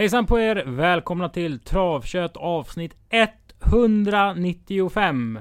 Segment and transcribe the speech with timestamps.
[0.00, 0.64] Hejsan på er!
[0.66, 5.38] Välkomna till Travkött avsnitt 195.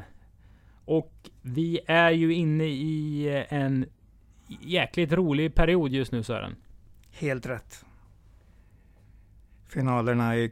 [0.86, 3.86] Och vi är ju inne i en
[4.48, 6.56] jäkligt rolig period just nu Sören.
[7.11, 7.86] Helt rätt.
[9.68, 10.52] Finalerna i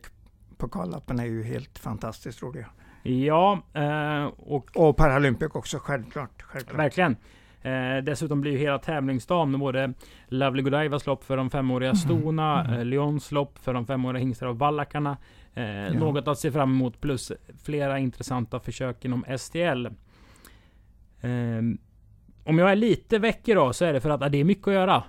[0.57, 2.69] pokallappen är ju helt fantastiskt roliga.
[3.03, 4.69] Ja, eh, och...
[4.75, 6.41] Och Paralympic också, självklart.
[6.41, 6.79] självklart.
[6.79, 7.15] Verkligen.
[7.67, 9.93] Eh, dessutom blir ju hela tävlingsdagen med både
[10.27, 11.95] Lovely Godievas lopp för de femåriga Mm.
[11.97, 12.73] stona, Mm.
[12.79, 15.17] eh, Lyons lopp för de femåriga hingstar och vallakarna.
[15.53, 17.31] Eh, Något att se fram emot plus
[17.63, 19.85] flera intressanta försök inom STL.
[21.21, 21.61] Eh,
[22.43, 24.67] om jag är lite väck idag så är det för att ah, det är mycket
[24.67, 25.03] att göra.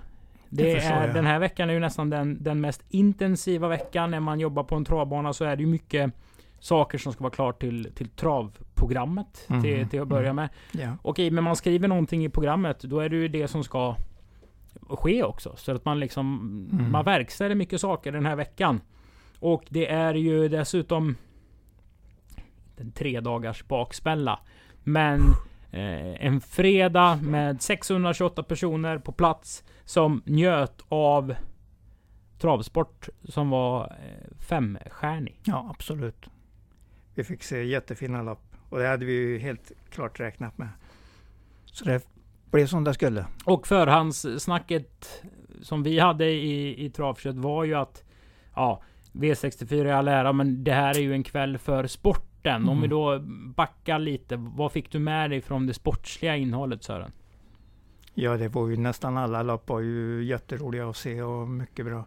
[0.49, 1.13] Det är, jag.
[1.13, 4.11] den här veckan är ju nästan den, den mest intensiva veckan.
[4.11, 6.13] När man jobbar på en travbana så är det ju mycket
[6.59, 9.45] saker som ska vara klart till, till travprogrammet.
[9.47, 9.61] Mhm.
[9.61, 10.35] Till, till att börja Mm.
[10.35, 10.49] med.
[10.83, 10.97] Ja.
[11.01, 13.95] Okej, men man skriver någonting i programmet, då är det ju det som ska
[14.89, 15.53] ske också.
[15.57, 16.39] Så att man liksom,
[16.73, 16.91] Mm.
[16.91, 18.81] man verkställer mycket saker den här veckan.
[19.39, 21.15] Och det är ju dessutom
[22.77, 24.39] en tre dagars baksmälla.
[24.83, 25.19] Men
[25.71, 31.35] eh, en fredag med 628 personer på plats som njöt av
[32.39, 35.39] travsport som var eh, femstjärnig.
[35.43, 36.25] ja, absolut.
[37.19, 38.55] Vi fick se jättefina lopp.
[38.69, 40.69] Och det hade vi ju helt klart räknat med.
[41.65, 42.07] Så det
[42.51, 43.25] blev som det skulle.
[43.45, 45.23] Och förhandssnacket
[45.61, 48.03] som vi hade i, i travkött var ju att
[48.55, 48.81] ja,
[49.13, 52.61] V64 är all ära, men det här är ju en kväll för sporten.
[52.63, 52.81] Om Mm.
[52.81, 53.19] vi då
[53.55, 57.11] backar lite, vad fick du med dig från det sportsliga innehållet Sören?
[58.13, 62.05] Ja, det var ju nästan alla lopp var ju jätteroliga att se och mycket bra.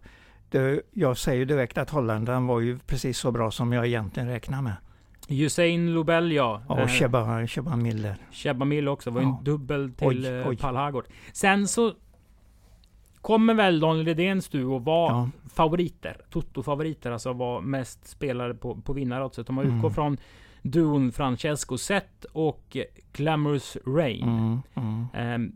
[0.51, 4.63] Det, jag säger direkt att holländaren var ju precis så bra som jag egentligen räknar
[4.63, 4.77] med.
[5.41, 6.63] Usain Lobel ja.
[6.69, 8.17] Och Eh, Sheba, Sheba Miller.
[8.33, 9.11] Sheba Mill också.
[9.11, 9.39] var ju Ja.
[9.39, 10.57] en dubbel till Oj, eh, oj.
[10.57, 11.05] Pall Hagård.
[11.33, 11.93] Sen så
[13.21, 16.17] kommer väl Daniel Redéns duo vara Ja, favoriter.
[16.31, 19.49] Toto-favoriter, alltså var mest spelare på, på vinnaroddset.
[19.49, 19.95] Om man utgår Mm.
[19.95, 20.17] från
[20.63, 22.77] duon Francesco Zet och
[23.13, 24.29] Glamorous Rain.
[24.29, 25.07] mm, mm.
[25.15, 25.53] Ehm,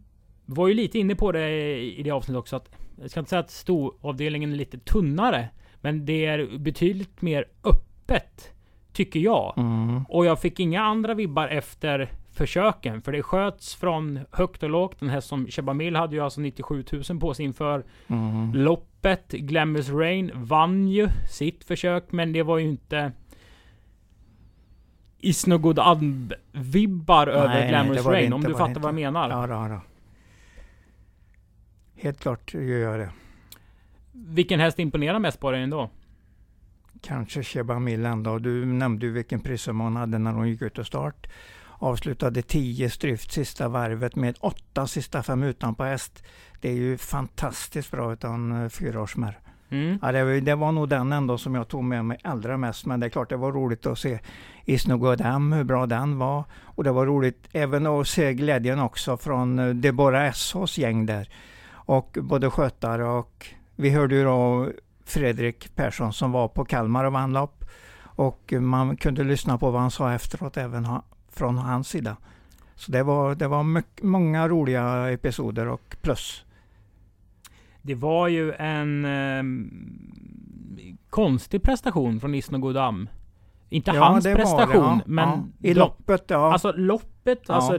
[0.47, 3.41] var ju lite inne på det i det avsnittet också att jag ska inte säga
[3.41, 5.49] att storavdelningen är lite tunnare.
[5.81, 8.51] Men det är betydligt mer öppet.
[8.97, 9.55] Tycker jag.
[9.57, 10.05] Mm.
[10.09, 13.03] Och jag fick inga andra vibbar efter försöken.
[13.03, 15.01] För det sköts från högt och lågt.
[15.01, 18.55] Den här som Shabamil hade ju alltså 97 000 på sig inför Mm.
[18.55, 19.33] loppet.
[19.33, 22.13] Glamorous Rain vann ju sitt försök.
[22.13, 23.13] Men det var ju inte
[25.19, 25.79] Isnogod
[26.53, 28.33] vibbar över nej, Glamorous det var det Rain.
[28.33, 29.31] om du fattar vad jag menar.
[29.31, 29.81] Ja, då, då.
[32.03, 33.11] Helt klart gör jag det.
[34.13, 35.91] Vilken häst imponerar mest på dig ändå?
[37.07, 38.39] Kanske Sheba Mill ändå.
[38.39, 41.27] Du nämnde ju vilken prissumma hon hade när hon gick ut och start.
[41.79, 46.23] Avslutade 10 stryft sista varvet med åtta sista fem utanpå häst.
[46.61, 49.39] Det är ju fantastiskt bra utan uh, fyraårsmär.
[49.69, 49.99] Mm.
[50.03, 52.87] Ja, det, var, det var nog den ändå som jag tog med mig allra mest.
[52.87, 54.19] Men det är klart det var roligt att se
[54.65, 56.45] Isnogodam, hur bra den var.
[56.63, 61.29] Och det var roligt även att se glädjen också från eh, Deborah Essos gäng där.
[61.73, 63.47] Och både skötare och
[63.77, 64.71] vi hörde ju då
[65.07, 67.65] Fredrik Persson som var på Kalmar och vann lopp.
[67.99, 72.17] Och man kunde lyssna på vad han sa efteråt även ha, från hans sida.
[72.75, 76.45] Så det var, det var mycket, många roliga episoder och plus.
[77.83, 79.71] Det var ju en ehm,
[81.11, 83.09] konstig prestation från Isnogodam.
[83.69, 85.69] Inte Ja, hans var det, prestation, ja, men ja.
[85.71, 86.53] I loppet, ja.
[86.53, 87.55] Alltså loppet, Ja.
[87.55, 87.79] alltså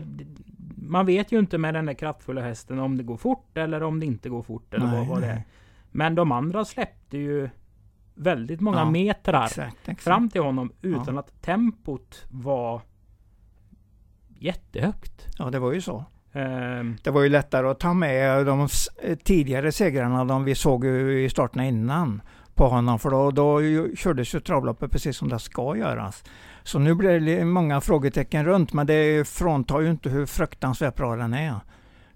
[0.75, 3.99] man vet ju inte med den där kraftfulla hästen om det går fort eller om
[3.99, 5.43] det inte går fort eller vad, vad det är.
[5.91, 7.49] Men de andra släppte ju
[8.15, 10.01] väldigt många Ja, metrar Exakt, exakt.
[10.03, 11.19] fram till honom utan Ja.
[11.19, 12.81] att tempot var
[14.39, 15.25] jättehögt.
[15.37, 16.05] Ja, det var ju så.
[16.33, 18.89] Ehm, Det var ju lättare att ta med de s-
[19.23, 22.21] tidigare segrarna, de vi såg ju i starterna innan
[22.55, 23.61] på honom, för då, då
[23.95, 26.23] kördes ju travloppet precis som det ska göras.
[26.63, 31.15] Så nu blir det många frågetecken runt, men det fråntar ju inte hur fruktansvärt bra
[31.15, 31.55] den är.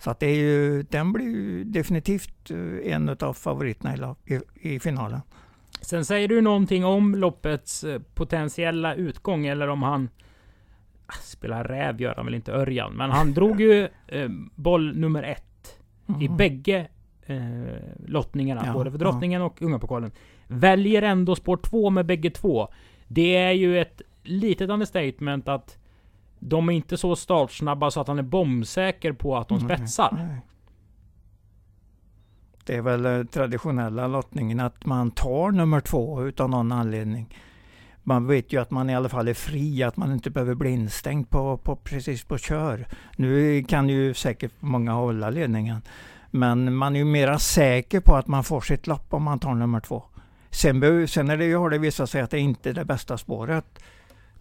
[0.03, 4.39] Så att det är ju, den blir ju definitivt eh, en av favoriterna i, i,
[4.75, 5.19] i finalen.
[5.81, 10.09] Sen säger du någonting om loppets eh, potentiella utgång eller om han
[11.07, 15.23] ah, spelar räv gör han väl inte Örjan, men han drog ju eh, boll nummer
[15.23, 15.79] ett
[16.19, 16.37] i Mhm.
[16.37, 16.87] bägge
[17.25, 17.37] eh,
[18.07, 19.03] lottningarna, Ja, både för ja.
[19.03, 20.11] drottningen och Ungapokalen.
[20.47, 22.67] Väljer ändå spår två med bägge två.
[23.07, 25.77] Det är ju ett litet understatement att
[26.43, 30.09] de är inte så startsnabba så att han är bombsäker på att de Nej, spetsar.
[30.13, 30.41] nej.
[32.65, 37.37] Det är väl eh, traditionella lottningen att man tar nummer två utav någon anledning.
[38.03, 40.69] Man vet ju att man i alla fall är fri, att man inte behöver bli
[40.69, 42.87] instängd på, på, precis på kör.
[43.17, 45.81] Nu kan ju säkert många hålla ledningen.
[46.31, 49.53] Men man är ju mera säker på att man får sitt lopp om man tar
[49.53, 50.03] nummer två.
[50.49, 53.17] Sen, sen är det, ju- har det visat sig att det inte är det bästa
[53.17, 53.65] spåret.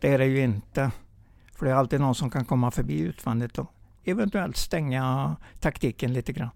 [0.00, 0.90] Det är det ju inte.
[1.60, 3.66] För det är alltid någon som kan komma förbi utvändigt och
[4.04, 6.50] eventuellt stänga taktiken lite grann.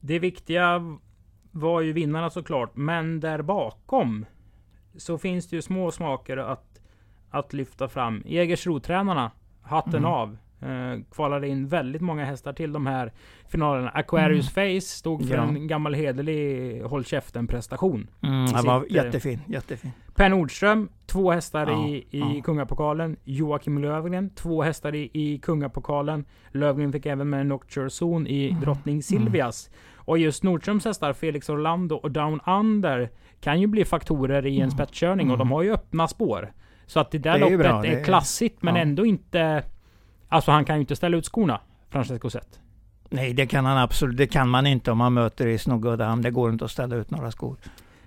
[0.00, 0.80] Det viktiga
[1.50, 4.26] var ju vinnarna såklart, men där bakom
[4.96, 6.80] så finns det ju små smaker att,
[7.30, 8.22] att lyfta fram.
[8.26, 9.30] Jägersro-tränarna,
[9.62, 10.10] hatten Mm.
[10.10, 10.36] av.
[10.60, 13.12] Eh, kvalade in väldigt många hästar till de här
[13.48, 13.88] finalerna.
[13.90, 15.42] Aquarius Face stod för Ja.
[15.42, 18.06] en gammal hederlig håll käften prestation.
[18.22, 19.90] Mm, det var Sitter- jättefin, jättefin.
[20.22, 22.42] Per Nordström, två hästar Ja, i, i ja.
[22.44, 23.16] Kungapokalen.
[23.24, 26.24] Joakim Lövgren, två hästar i, i Kungapokalen.
[26.52, 28.60] Lövgren fick även med Nocture Zone i Mm.
[28.60, 29.70] Drottning Silvias.
[29.96, 33.10] Och just Nordströms hästar, Felix Orlando och Down Under,
[33.40, 34.70] kan ju bli faktorer i en Mm.
[34.70, 35.48] spetskörning och Mm.
[35.48, 36.52] de har ju öppna spår.
[36.86, 38.82] Så att det där Det är loppet bra, det är är- klassigt men ja.
[38.82, 39.62] ändå inte...
[40.28, 41.60] Alltså han kan ju inte ställa ut skorna,
[41.90, 42.60] Francesco Zet.
[43.10, 44.16] Nej, det kan han absolut.
[44.16, 45.58] Det kan man inte om man möter i
[45.96, 46.22] Damm.
[46.22, 47.56] Det går inte att ställa ut några skor.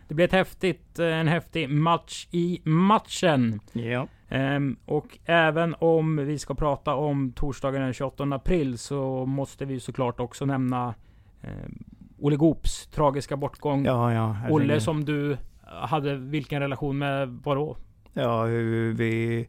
[0.08, 3.60] Det blir ett häftigt, eh, en häftig match i matchen.
[3.74, 4.08] Ja.
[4.30, 9.80] Ehm, och även om vi ska prata om torsdagen den 28 april så måste vi
[9.80, 10.94] såklart också nämna
[11.42, 11.84] um,
[12.20, 13.86] Olle Goops tragiska bortgång.
[13.86, 14.38] Ja, ja.
[14.50, 17.78] Olle som du hade vilken relation med vadå?
[18.14, 19.48] Ja, vi,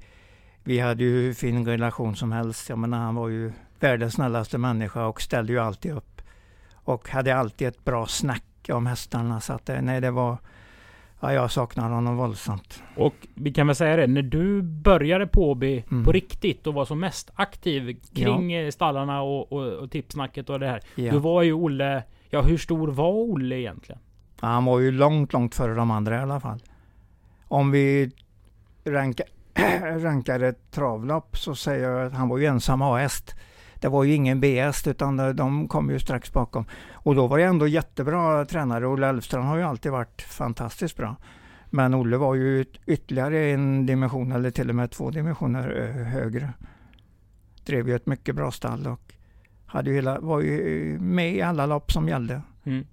[0.64, 2.68] vi hade ju hur fin relation som helst.
[2.68, 6.22] Jag menar, han var ju världens snällaste människa och ställde ju alltid upp.
[6.74, 8.44] Och hade alltid ett bra snack
[8.74, 9.40] om hästarna.
[9.40, 10.38] Så att, eh, nej, det var...
[11.20, 12.82] Ja, jag saknar honom våldsamt.
[12.96, 16.04] Och vi kan väl säga det, när du började på Åby Mm.
[16.04, 20.60] på riktigt och var som mest aktiv kring eh, stallarna och, och, och tipsnacket och
[20.60, 20.80] det här.
[20.94, 21.12] Ja.
[21.12, 24.00] Då var ju Olle, ja hur stor var Olle egentligen?
[24.40, 26.62] Ja, han var ju långt, långt före de andra i alla fall.
[27.48, 28.10] Om vi
[28.84, 29.26] rankar,
[30.02, 33.34] rankar ett travlopp så säger jag att han var ju ensam A-häst.
[33.80, 36.64] Det var ju ingen BS utan de- kom ju strax bakom.
[36.92, 38.86] Och då var det ändå jättebra tränare.
[38.86, 41.16] Olle Elfstrand har ju alltid varit fantastiskt bra.
[41.70, 46.52] Men Olle var ju ytterligare en dimension eller till och med två dimensioner högre.
[47.66, 49.14] Drev ju ett mycket bra stall och
[49.66, 52.42] hade ju hela, var ju med i alla lopp som gällde.
[52.64, 52.86] Mm.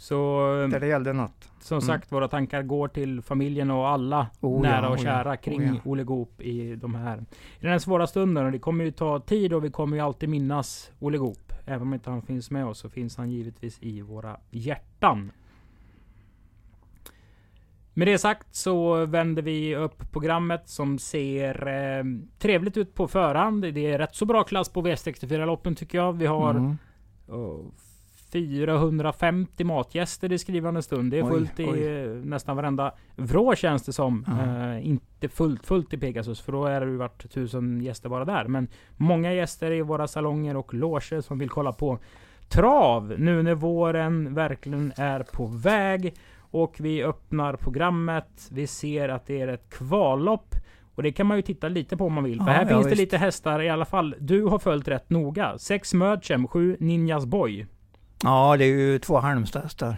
[0.00, 1.48] Så Där det gällde något.
[1.60, 1.86] Som Mm.
[1.86, 5.36] sagt, våra tankar går till familjen och alla Oh nära ja, och oh ja, kära
[5.36, 5.80] kring oh ja.
[5.84, 8.46] Olle Goop i de här i den här svåra stunden.
[8.46, 11.52] Och det kommer ju ta tid och vi kommer ju alltid minnas Olle Goop.
[11.64, 15.32] Även om inte han finns med oss så finns han givetvis i våra hjärtan.
[17.94, 22.04] Med det sagt så vänder vi upp programmet som ser eh,
[22.38, 23.62] trevligt ut på förhand.
[23.74, 26.12] Det är rätt så bra klass på V64-loppen tycker jag.
[26.12, 26.76] Vi har Mm.
[28.38, 31.10] Oh, 450 matgäster i skrivande stund.
[31.10, 31.84] Det är Oj, fullt i oj.
[31.86, 34.24] eh, nästan varenda vrå känns det som.
[34.40, 38.24] Eh, inte fullt fullt i Pegasus för då är det ju varit tusen gäster bara
[38.24, 38.44] där.
[38.44, 41.98] Men många gäster i våra salonger och loger som vill kolla på
[42.48, 46.14] trav nu när våren verkligen är på väg.
[46.52, 48.48] Och vi öppnar programmet.
[48.52, 50.54] Vi ser att det är ett kvallopp.
[50.94, 52.38] Och det kan man ju titta lite på om man vill.
[52.38, 53.00] För Ja, här ja, finns det visst.
[53.00, 54.14] lite hästar i alla fall.
[54.20, 55.58] Du har följt rätt noga.
[55.58, 57.66] 6 Merchem, 7 Ninjas Boy.
[58.24, 59.96] Ja, det är ju två Halmstadhästar.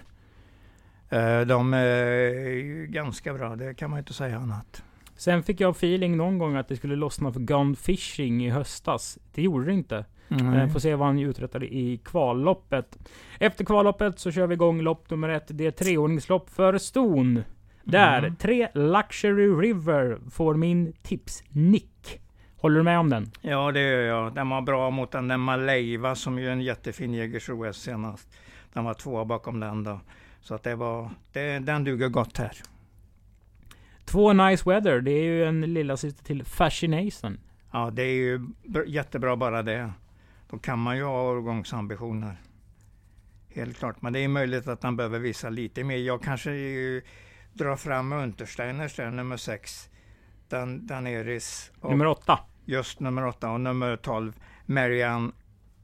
[1.08, 4.82] Eh, De är ju ganska bra, det kan man inte säga annat.
[5.16, 9.18] Sen fick jag feeling någon gång att det skulle lossna för Gone Fishing i höstas.
[9.34, 10.04] Det gjorde det inte.
[10.28, 10.70] Mm.
[10.70, 12.98] Får se vad han uträttade i kvalloppet.
[13.38, 15.46] Efter kvalloppet så kör vi igång lopp nummer ett.
[15.48, 17.42] Det är treordningslopp för ston.
[17.84, 18.36] Där, Mm.
[18.36, 22.21] tre Luxury River får min tips-nick.
[22.62, 23.30] Håller du med om den?
[23.40, 24.34] Ja, det gör jag.
[24.34, 28.28] Den var bra mot den där Maleiva som ju är en jättefin Jägersro senast.
[28.72, 30.00] Den var tvåa bakom den då.
[30.40, 32.52] Så att det var, det, den duger gott här.
[34.04, 35.00] Två Nice Weather.
[35.00, 37.38] Det är ju en lilla syster till Fascination.
[37.72, 39.92] Ja, det är ju br- jättebra bara det.
[40.50, 42.36] Då kan man ju ha årgångsambitioner.
[43.54, 45.96] Helt klart, men det är möjligt att han behöver visa lite mer.
[45.96, 47.02] Jag kanske ju
[47.52, 49.88] drar fram Untersteiners där, nummer 6.
[50.48, 51.72] Dan, Daneris.
[51.80, 52.38] Och Nummer åtta.
[52.64, 54.32] Just nummer 8 och nummer 12,
[54.66, 55.32] Marianne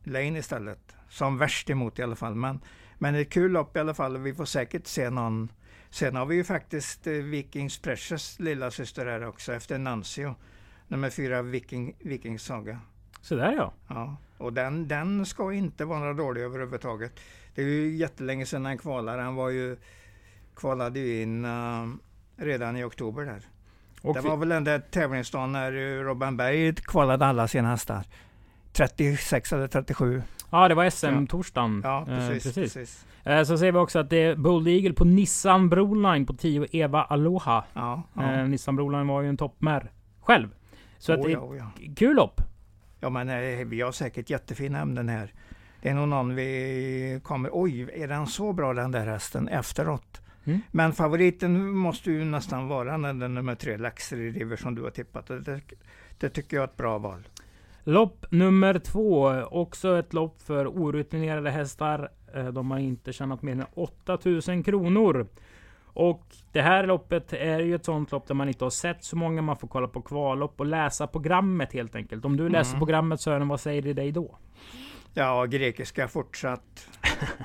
[0.04, 0.94] Lane istället.
[1.08, 2.35] Som värst emot i alla fall.
[2.35, 2.61] Men,
[2.99, 5.52] men ett kul lopp i alla fall vi får säkert se någon.
[5.90, 10.35] Sen har vi ju faktiskt eh, Vikings Precious lilla syster här också efter Nancio.
[10.88, 12.80] Nummer 4, Viking, Vikings Saga.
[13.20, 13.73] Så där ja.
[13.88, 17.20] Ja, och den, den ska inte vara dålig överhuvudtaget.
[17.54, 19.23] Det är ju jättelänge sedan han kvalade.
[19.23, 19.76] Han var ju,
[20.56, 21.88] kvalade ju in uh,
[22.37, 23.42] redan i oktober där.
[24.02, 27.68] Och det vi- var väl den där tävlingsdagen när eh, Robin Berg kvalade alla sina
[27.68, 28.04] hästar.
[28.72, 30.22] 36 eller 37.
[30.50, 30.90] Ja, det var Ja.
[30.90, 31.80] SM-torsdagen.
[31.84, 32.54] Ja, Eh, precis.
[32.54, 33.06] precis.
[33.24, 36.66] Eh, Så ser vi också att det är Bold Eagle på Nissan Broline på 10
[36.72, 37.64] Eva Aloha.
[37.74, 38.32] Ja, ja.
[38.32, 39.90] Eh, Nissan Broline var ju en toppmär
[40.20, 40.48] själv.
[40.98, 41.70] Så att oh, det ja, är oh, ja.
[41.96, 42.40] kul lopp.
[43.00, 45.32] ja, men eh, vi har säkert jättefina ämnen här.
[45.82, 47.50] Det är nog någon vi kommer...
[47.52, 50.20] Oj, är den så bra den där hästen efteråt?
[50.48, 50.60] Mm.
[50.70, 55.26] Men favoriten måste ju nästan vara den nummer tre, Laxry River, som du har tippat.
[55.26, 55.60] Det,
[56.18, 57.28] det tycker jag är ett bra val.
[57.84, 59.42] Lopp nummer två.
[59.50, 62.10] Också ett lopp för orutinerade hästar.
[62.34, 65.26] Eh, de har inte tjänat mer än 8000 kronor.
[65.84, 69.16] Och det här loppet är ju ett sånt lopp där man inte har sett så
[69.16, 69.42] många.
[69.42, 72.24] Man får kolla på kvallopp och läsa programmet helt enkelt.
[72.24, 72.80] Om du läser mm.
[72.80, 74.38] programmet Sören, vad säger det dig då?
[75.14, 76.88] Ja, grekiska fortsatt.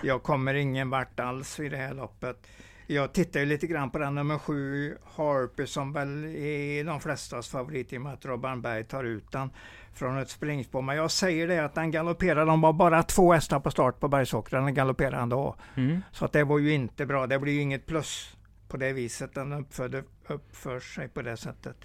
[0.04, 2.48] Jag kommer ingen vart alls i det här loppet.
[2.94, 7.50] Jag tittar ju lite grann på den nummer sju, Harper, som väl är de flestas
[7.50, 9.50] favorit i och med att Robban Berg tar ut den
[9.94, 10.82] från ett springspår.
[10.82, 14.08] Men jag säger det att den galopperade, de var bara två hästar på start på
[14.08, 15.56] Bergsåker, den galopperade ändå.
[15.76, 16.02] Mm.
[16.12, 19.34] Så att det var ju inte bra, det blir ju inget plus på det viset,
[19.34, 21.76] den uppförde, uppför sig på det sättet.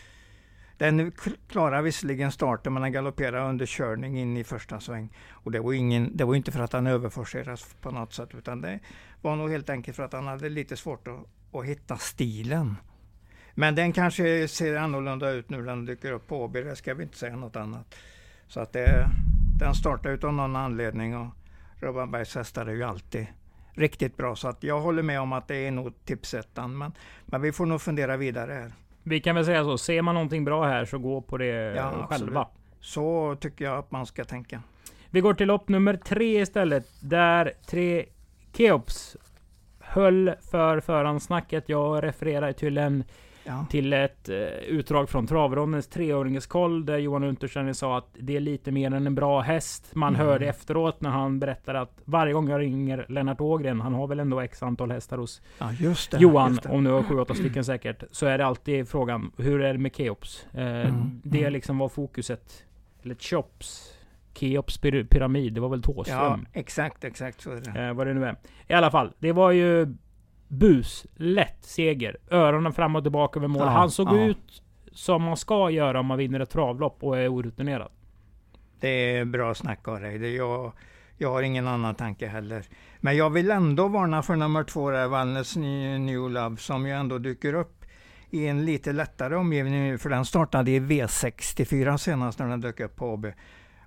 [0.78, 1.12] Den
[1.49, 5.16] klarar visserligen starten men den galopperar under körning in i första sväng.
[5.30, 8.61] Och det var, ingen, det var inte för att han överforcerades på något sätt utan
[8.61, 8.80] det
[9.23, 12.76] var nog helt enkelt för att han hade lite svårt att, att hitta stilen.
[13.54, 16.94] Men den kanske ser annorlunda ut nu när den dyker upp på Åby, det ska
[16.94, 17.94] vi inte säga något annat.
[18.47, 19.08] Så att det,
[19.58, 21.28] den startar utav någon anledning och
[21.80, 23.26] Robban Bergs hästar är ju alltid
[23.73, 24.37] riktigt bra.
[24.37, 26.78] Så att jag håller med om att det är nog tipsettan.
[26.78, 26.92] Men,
[27.26, 28.73] men vi får nog fundera vidare här.
[29.09, 32.07] Vi kan väl säga så, ser man någonting bra här så gå på det ja,
[32.11, 32.41] själva.
[32.41, 32.49] Absolut.
[32.81, 34.62] Så tycker jag att man ska tänka.
[35.11, 36.87] Vi går till lopp nummer tre istället.
[37.00, 38.05] Där tre
[38.53, 39.17] Keops
[39.81, 41.69] höll för förhandsnacket.
[41.69, 43.05] Jag refererar till en
[43.49, 43.67] Ja.
[43.71, 44.37] Till ett eh,
[44.67, 49.14] utdrag från Travronnens treåringeskoll där Johan Untersteiner sa att det är lite mer än en
[49.14, 49.95] bra häst.
[49.95, 50.26] Man mm.
[50.26, 54.21] hörde efteråt när han berättade att varje gång jag ringer Lennart Ågren, han har väl
[54.21, 55.71] ändå x antal hästar hos ja,
[56.11, 58.02] det, Johan, om nu har sju, åtta stycken säkert.
[58.11, 60.47] Så är det alltid frågan, hur är det med Keops?
[60.52, 61.21] Eh, mm.
[61.25, 61.52] Det mm.
[61.52, 62.64] liksom var fokuset.
[63.02, 63.95] Eller Chops.
[64.35, 66.47] Keops pyramid, det var väl Thåström?
[66.52, 67.87] Ja, exakt, exakt så är det.
[67.87, 68.37] Eh, vad det nu är.
[68.69, 69.95] I alla fall, det var ju
[70.49, 72.17] bus, lätt seger.
[72.31, 73.62] Öronen fram och tillbaka över mål.
[73.62, 74.25] Ja, Han såg ja.
[74.25, 74.62] ut
[74.93, 77.90] som man ska göra om man vinner ett travlopp och är orutinerad.
[78.81, 80.37] Det är bra snack av dig.
[80.37, 80.73] Jag,
[81.17, 82.64] jag har ingen annan tanke heller.
[83.00, 87.19] Men jag vill ändå varna för nummer två, där, Wallners New Love, som ju ändå
[87.19, 87.85] dyker upp
[88.31, 92.97] i en lite lättare omgivning för den startade i V64 senast när den dök upp
[92.97, 93.26] på AB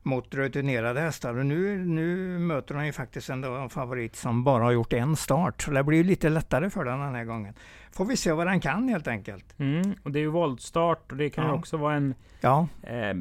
[0.03, 1.37] mot rutinerade hästar.
[1.37, 5.61] Och nu, nu möter de ju faktiskt en favorit som bara har gjort en start.
[5.61, 7.53] Så det blir lite lättare för den den här gången.
[7.91, 9.59] Får vi se vad den kan helt enkelt.
[9.59, 11.51] Mm, och det är ju voltstart och det kan ja.
[11.51, 12.15] ju också vara en...
[12.41, 12.67] Ja.
[12.83, 13.15] Eh,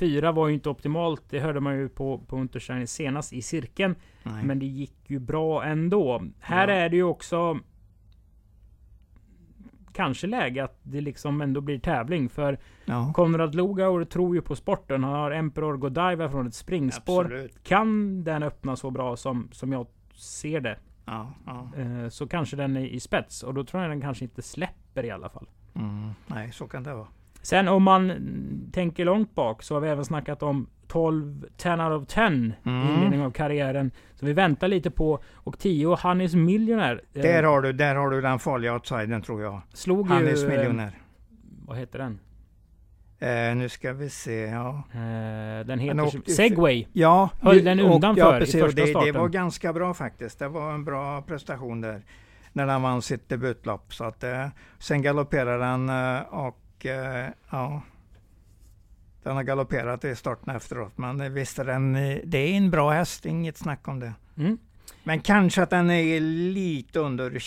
[0.00, 1.22] fyra var ju inte optimalt.
[1.30, 3.94] Det hörde man ju på, på Unterstein senast i cirkeln.
[4.22, 4.44] Nej.
[4.44, 6.22] Men det gick ju bra ändå.
[6.40, 6.74] Här ja.
[6.74, 7.58] är det ju också
[10.00, 12.28] kanske läge att det liksom ändå blir tävling.
[12.28, 13.12] För ja.
[13.14, 15.04] Konrad Lugauer tror ju på sporten.
[15.04, 17.24] Han har Emperor Godiva från ett springspår.
[17.24, 17.64] Absolut.
[17.64, 20.78] Kan den öppna så bra som, som jag ser det.
[21.04, 21.70] Ja, ja.
[21.76, 23.42] Eh, så kanske den är i spets.
[23.42, 25.48] Och då tror jag den kanske inte släpper i alla fall.
[25.74, 27.08] Mm, nej, så kan det vara.
[27.42, 28.12] Sen om man
[28.72, 32.52] tänker långt bak så har vi även snackat om 12 10 out of 10 mm.
[32.64, 33.90] i inledningen av karriären.
[34.14, 35.22] Så vi väntar lite på.
[35.34, 37.00] Och 10 Hannes Millionaire.
[37.14, 39.60] Eh, där har du, där har du den farliga outsidern tror jag.
[39.72, 40.92] Slog Hannes ju, eh, Millionaire.
[41.66, 42.18] Vad heter den?
[43.18, 44.82] Eh, nu ska vi se, ja.
[44.92, 46.86] Eh, den heter åkte, Segway.
[46.92, 49.12] Ja, Höll den undanför ja, precis, i första det, starten.
[49.12, 50.38] Det var ganska bra faktiskt.
[50.38, 52.02] Det var en bra prestation där.
[52.52, 53.94] När han vann sitt debutlopp.
[53.94, 54.46] Så att, eh,
[54.78, 56.20] sen galopperade han eh,
[56.80, 57.82] och eh, ja.
[59.22, 60.98] Den har galopperat i starten efteråt.
[60.98, 61.92] Men visst är den,
[62.24, 64.12] det är en bra häst, inget snack om det.
[64.36, 64.58] Mm.
[65.04, 67.38] Men kanske att den är lite under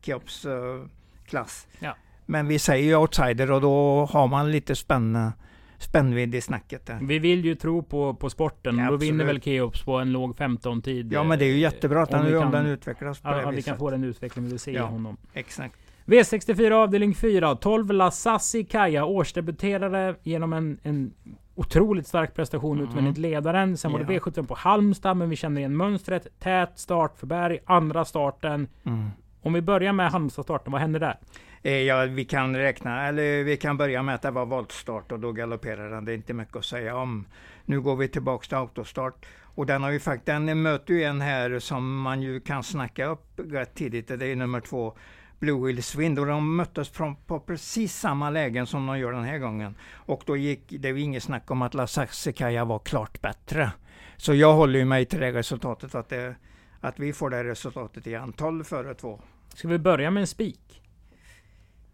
[0.00, 0.84] Keops uh,
[1.26, 1.66] klass.
[1.78, 1.96] Ja.
[2.26, 5.30] Men vi säger ju outsider och då har man lite spänn,
[5.78, 6.86] spännvidd i snacket.
[6.86, 6.98] Där.
[7.02, 8.78] Vi vill ju tro på, på sporten.
[8.78, 11.12] Ja, då vinner väl Keops på en låg 15-tid.
[11.12, 13.50] Ja men det är ju jättebra att den, om, den utvecklas på ja, det ja,
[13.50, 13.66] viset.
[13.66, 15.16] vi kan få den utveckling vi vill se ja, honom.
[15.32, 15.87] Exakt.
[16.08, 17.56] V64 avdelning 4.
[17.56, 21.14] 12 Lasassi Kaja årsdebuterade genom en, en
[21.54, 22.90] otroligt stark prestation mm.
[22.90, 23.76] utvändigt ledaren.
[23.76, 24.24] Sen var det yeah.
[24.24, 26.26] V75 på Halmstad, men vi känner igen mönstret.
[26.38, 28.68] Tät start för Berg, andra starten.
[28.84, 29.08] Mm.
[29.42, 31.18] Om vi börjar med Halmstad-starten, vad hände där?
[31.62, 35.20] Eh, ja, vi kan räkna, eller vi kan börja med att det var voltstart och
[35.20, 36.04] då galopperade han.
[36.04, 37.26] Det är inte mycket att säga om.
[37.64, 39.26] Nu går vi tillbaks till autostart.
[39.42, 43.06] Och den har ju faktiskt, den möter ju en här som man ju kan snacka
[43.06, 44.08] upp rätt tidigt.
[44.08, 44.96] Det är nummer två,
[45.38, 49.24] Blue Hills Wind och de möttes från, på precis samma lägen som de gör den
[49.24, 49.74] här gången.
[49.92, 53.72] Och då gick det var inget snack om att La Saxecaja var klart bättre.
[54.16, 56.34] Så jag håller mig till det resultatet att, det,
[56.80, 58.32] att vi får det resultatet igen.
[58.32, 59.20] 12 före 2.
[59.54, 60.82] Ska vi börja med en spik?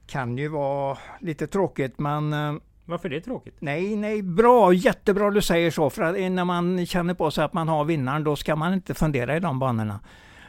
[0.07, 3.57] Kan ju vara lite tråkigt men eh, varför är det tråkigt?
[3.59, 5.91] Nej, nej, bra, jättebra du säger så.
[5.91, 8.95] För att när man känner på sig att man har vinnaren, då ska man inte
[8.95, 10.01] fundera i de banorna.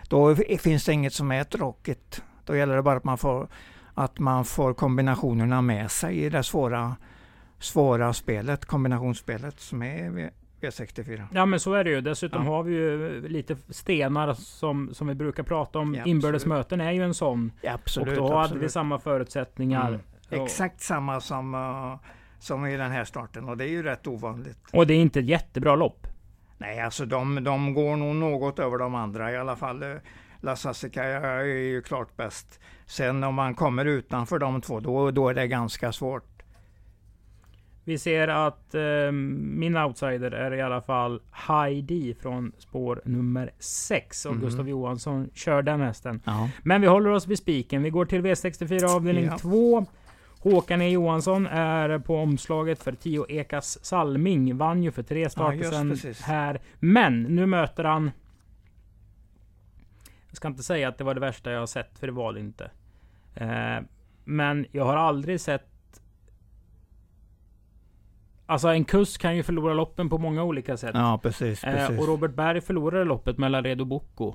[0.09, 3.47] Då finns det inget som är tråkigt Då gäller det bara att man får,
[3.93, 6.95] att man får kombinationerna med sig i det svåra,
[7.59, 10.29] svåra spelet, kombinationsspelet som är V-
[10.61, 11.27] V64.
[11.31, 12.01] Ja men så är det ju.
[12.01, 12.51] Dessutom Ja.
[12.51, 15.95] har vi ju lite stenar som, som vi brukar prata om.
[15.95, 16.57] Ja, Inbördes absolut.
[16.57, 17.51] möten är ju en sån.
[17.61, 18.09] Ja, absolut.
[18.09, 18.63] och då hade absolut.
[18.63, 19.87] vi samma förutsättningar.
[19.87, 20.01] Mm.
[20.45, 21.95] Exakt samma som, uh,
[22.39, 24.57] som i den här starten och det är ju rätt ovanligt.
[24.73, 26.07] och det är inte ett jättebra lopp.
[26.57, 29.83] Nej, alltså de, de går nog något över de andra i alla fall.
[30.45, 32.59] Eh, La Sassica är ju klart bäst.
[32.85, 36.31] Sen om man kommer utanför de två, då, då är det ganska svårt.
[37.87, 44.25] Vi ser att eh, min outsider är i alla fall Heidi från spår nummer 6.
[44.25, 44.41] Och Mhm.
[44.41, 46.21] Gustav Johansson kör den hästen.
[46.25, 46.49] Ja.
[46.63, 47.83] Men vi håller oss vid spiken.
[47.83, 49.37] Vi går till V64 avdelning Ja.
[49.37, 49.85] 2.
[50.39, 54.57] Håkan E Johansson är på omslaget för 10 Ekas Salming.
[54.57, 56.21] Vann ju för tre starter sedan precis.
[56.21, 56.61] här.
[56.79, 58.11] Men nu möter han...
[60.35, 62.33] Jag ska inte säga att det var det värsta jag har sett, för det var
[62.33, 62.71] det inte.
[63.35, 63.77] Eh,
[64.23, 66.01] men jag har aldrig sett...
[68.45, 70.91] Alltså en kusk kan ju förlora loppen på många olika sätt.
[70.93, 71.61] ja, precis.
[71.61, 71.89] precis.
[71.89, 74.33] Eh, och Robert Berg förlorade loppet med Laredo Bocco.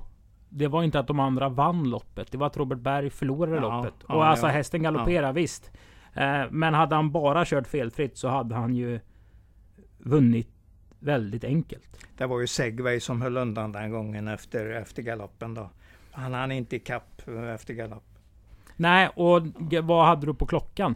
[0.49, 2.33] Det var inte att de andra vann loppet.
[2.33, 3.95] Det var att Robert Berg förlorade Ja, loppet.
[4.09, 4.53] ja, och alltså ja.
[4.53, 5.71] hästen galopperar visst.
[6.15, 9.01] Eh, men hade han bara kört felfritt så hade han ju
[9.99, 10.49] vunnit
[10.99, 12.07] väldigt enkelt.
[12.17, 15.71] Det var ju Segway som höll undan den gången efter, efter galoppen då.
[16.13, 18.05] Han hann inte ikapp eh, efter galopp.
[18.77, 19.43] Nej, och
[19.83, 20.95] vad hade du på klockan?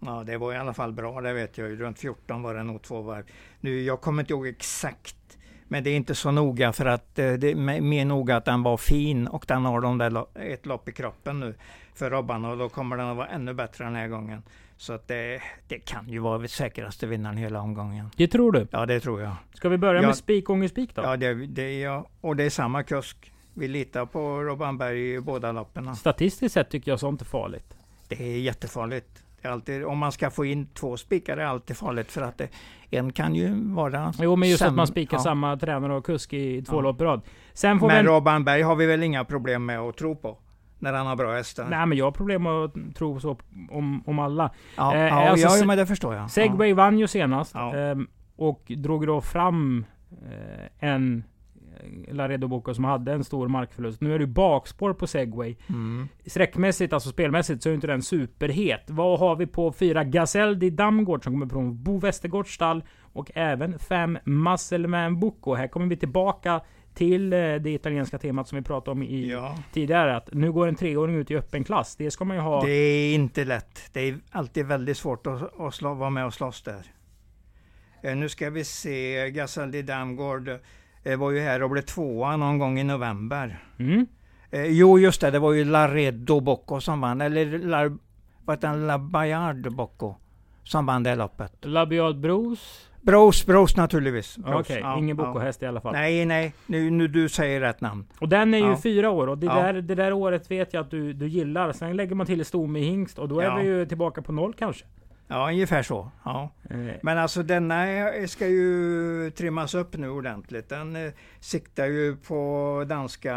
[0.00, 1.80] Ja, det var i alla fall bra, det vet jag.
[1.80, 3.24] Runt 14 var det nog två varv.
[3.60, 7.32] Nu, jag kommer inte ihåg exakt, men det är inte så noga för att eh,
[7.32, 10.66] det är me- mer noga att den var fin och den har de där ett
[10.66, 11.54] lopp i kroppen nu
[11.94, 14.42] för Robban och då kommer den att vara ännu bättre den här gången.
[14.76, 18.10] Så att det, det kan ju vara säkraste vinnaren hela omgången.
[18.16, 18.66] Det tror du?
[18.70, 19.34] Ja, det tror jag.
[19.54, 20.06] Ska vi börja Ja.
[20.06, 21.02] med spik, ånger, spik då?
[21.02, 22.06] Ja, det, det jag.
[22.20, 23.32] Och det är samma kusk.
[23.58, 25.96] Vi litar på Robban Berg i båda loppen.
[25.96, 27.76] Statistiskt sett tycker jag sånt är farligt.
[28.08, 29.22] Det är jättefarligt.
[29.42, 32.22] Det är alltid, om man ska få in två spikar är det alltid farligt för
[32.22, 32.48] att det,
[32.90, 34.12] en kan ju vara...
[34.18, 35.22] Jo, men just att man spikar ja.
[35.22, 36.80] samma tränare och kusk i två Ja.
[36.80, 37.20] lopp rad.
[37.52, 38.00] Sen får Men vi...
[38.00, 40.38] en- Robban Berg har vi väl inga problem med att tro på?
[40.78, 41.66] När han har bra hästar?
[41.70, 43.38] Nej, men jag har problem med att tro så
[43.70, 44.50] om, om alla.
[44.76, 46.30] Ja, Eh, ja, alltså, ja, men det förstår jag.
[46.30, 47.54] Segway vann ju senast.
[47.54, 47.76] Ja.
[47.76, 51.22] ehm, och drog då fram eh, en eh,
[52.08, 54.00] Laredo Bocco som hade en stor markförlust.
[54.00, 55.56] Nu är det ju bakspår på Segway.
[55.68, 56.08] Mm.
[56.26, 58.82] Sträckmässigt, alltså spelmässigt, så är inte den superhet.
[58.86, 62.84] Vad har vi på fyra Gazelle di Damgård som kommer från Bo Westergårds stall.
[63.12, 65.54] Och även fem Muscleman Bocco.
[65.54, 66.60] Här kommer vi tillbaka
[66.94, 70.16] till eh, det italienska temat som vi pratade om i Ja, tidigare.
[70.16, 71.96] Att nu går en treåring ut i öppen klass.
[71.96, 72.64] Det ska man ju ha.
[72.64, 73.90] det är inte lätt.
[73.92, 76.86] Det är alltid väldigt svårt att, att slå, vara med och slåss där.
[78.02, 80.50] Eh, Nu ska vi se, Gassaldi Damgård
[81.14, 83.62] var ju här och blev tvåa någon gång i november.
[83.78, 84.06] Mm.
[84.50, 87.96] Eh, jo, just det, det var ju Laredo Bocco som vann, eller La,
[88.44, 90.14] vad heter han, La Bayard Bocco
[90.64, 91.52] som vann det loppet.
[91.64, 92.82] Labiad Bros.
[93.02, 94.38] Bros, Bros naturligtvis.
[94.38, 95.24] Okej, Bros, ja, ingen ja.
[95.24, 95.92] Bocco-häst i alla fall.
[95.92, 98.06] Nej, nej, nu, nu du säger rätt namn.
[98.20, 98.76] Och den är ju Ja.
[98.82, 99.54] fyra år och det, Ja.
[99.54, 101.72] där, det där året vet jag att du, du gillar.
[101.72, 103.56] Sen lägger man till stomme i hingst och då är Ja.
[103.56, 104.84] vi ju tillbaka på noll kanske.
[105.28, 106.10] Ja, ungefär så.
[106.24, 106.50] Ja.
[106.70, 107.86] Eh, Men alltså denna
[108.26, 110.68] ska ju trimmas upp nu ordentligt.
[110.68, 113.34] Den eh, siktar ju på danska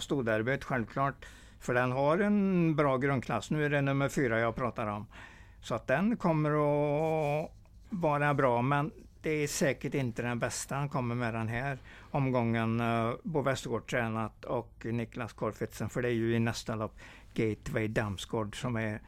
[0.00, 1.26] storderbyt självklart.
[1.60, 3.50] För den har en bra grundklass.
[3.50, 5.06] Nu är det nummer fyra jag pratar om.
[5.60, 7.50] Så att den kommer att
[7.90, 8.62] vara bra.
[8.62, 8.90] Men
[9.22, 11.78] det är säkert inte den bästa han kommer med den här
[12.10, 12.80] omgången.
[12.80, 15.88] eh, Bo Westergård tränat och Niklas Korfitsen.
[15.88, 16.98] För det är ju i nästa lopp
[17.34, 19.00] Gateway Damsgård som är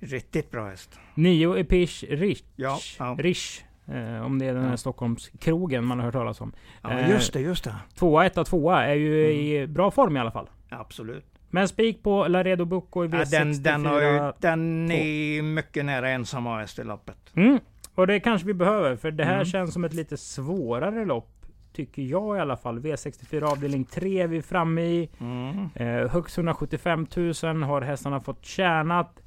[0.00, 0.98] riktigt bra häst.
[1.14, 2.42] Nio Epish Rich.
[2.56, 3.16] Ja, ja.
[3.18, 3.62] Rich.
[3.88, 4.76] Eh, om det är den här Ja.
[4.76, 6.52] Stockholmskrogen man har hört talas om.
[6.82, 7.74] Ja, Eh, just det, just det.
[7.94, 9.36] Tvåa, etta, tvåa är ju Mm.
[9.40, 10.50] i bra form i alla fall.
[10.68, 11.24] Absolut.
[11.50, 13.30] Men spik på Laredo Bucco i Ja, V64.
[13.30, 17.16] den, den, har ju, den är mycket nära ensam AS i loppet.
[17.36, 17.58] Mm.
[17.94, 19.44] Och det kanske vi behöver, för det här Mm.
[19.44, 21.36] känns som ett lite svårare lopp.
[21.72, 22.78] Tycker jag i alla fall.
[22.80, 25.08] V64 avdelning 3 är vi framme i.
[25.20, 25.68] Mm.
[25.74, 27.06] Eh, högst 175
[27.42, 29.22] 000 har hästarna fått tjänat.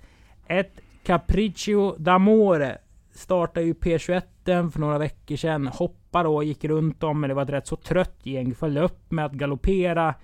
[0.59, 2.77] Ett Capriccio d'Amore
[3.13, 5.67] startade ju P21 för några veckor sedan.
[5.67, 8.55] Hoppade och gick runt om, men det var ett rätt så trött gäng.
[8.55, 10.15] Följde upp med att galoppera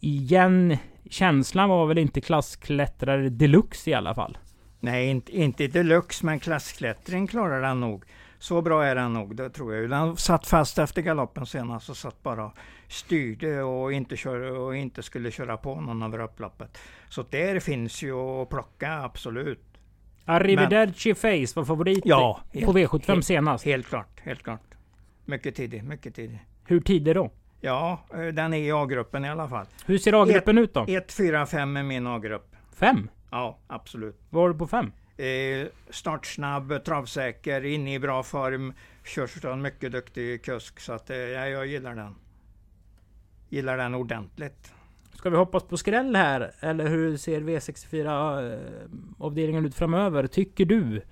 [0.00, 0.76] igen.
[1.10, 4.38] Känslan var väl inte klassklättrare deluxe i alla fall.
[4.80, 8.04] Nej, inte, inte deluxe, men klassklättring klarar han nog.
[8.38, 10.08] Så bra är han nog, det tror jag.
[10.08, 10.16] ju.
[10.16, 12.52] Satt fast efter galoppen senast och satt bara och
[12.92, 16.78] styrde och inte, kör, och inte skulle köra på någon över upploppet.
[17.08, 19.64] Så där finns ju att plocka, absolut.
[20.24, 23.64] Arrivederci Face var favorit Ja, på helt, V75 helt- senast.
[23.64, 24.74] helt klart, helt klart.
[25.24, 26.46] Mycket tidig, mycket tidig.
[26.66, 27.30] Hur tidig då?
[27.60, 29.66] Ja, eh, den är i A-gruppen i alla fall.
[29.86, 30.84] Hur ser A-gruppen ut då?
[30.88, 32.56] 1, 4, 5 är min A-grupp.
[32.74, 33.08] Fem?
[33.30, 34.20] Ja, absolut.
[34.30, 34.92] Vad har du på fem?
[35.16, 38.72] Eh, startsnabb, travsäker, inne i bra form.
[39.04, 40.80] Körs av en mycket duktig kusk.
[40.80, 42.14] Så att, eh, ja, jag gillar den.
[43.52, 44.72] Gillar den ordentligt.
[45.14, 46.50] Ska vi hoppas på skräll här?
[46.60, 48.58] Eller hur ser V64 eh,
[49.18, 50.26] avdelningen ut framöver?
[50.26, 51.02] Tycker du?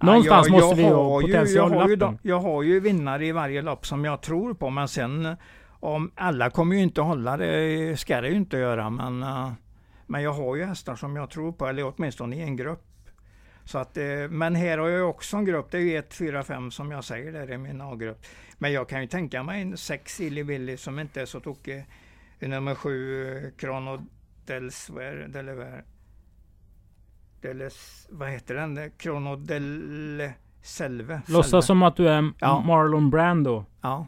[0.00, 2.18] Någonstans Ja, jag- måste vi jag ha ju- potential jag, har ju i lappen.
[2.22, 4.70] jag har ju vinnare i varje lopp som jag tror på.
[4.70, 5.32] Men sen eh,
[5.80, 8.90] om alla kommer ju inte hålla det, ska det ju inte göra.
[8.90, 9.52] Men, eh,
[10.06, 12.84] men jag har ju hästar som jag tror på, eller åtminstone i en grupp.
[13.64, 16.42] Så att, eh, men här har jag också en grupp, det är ju 1, 4,
[16.42, 18.18] 5 som jag säger där i min A-grupp.
[18.58, 21.84] Men jag kan ju tänka mig en 6 Silly Willy som inte är så tokig.
[22.38, 23.98] Nummer 7 Chrono
[24.46, 25.26] Dels, vad är det?
[25.28, 25.84] Delever.
[27.40, 28.90] Deles, vad heter den?
[28.98, 30.30] Chrono del
[30.62, 31.20] Selve.
[31.28, 32.60] Låtsas som att du är Ja.
[32.60, 33.64] Marlon Brando.
[33.80, 34.06] Ja,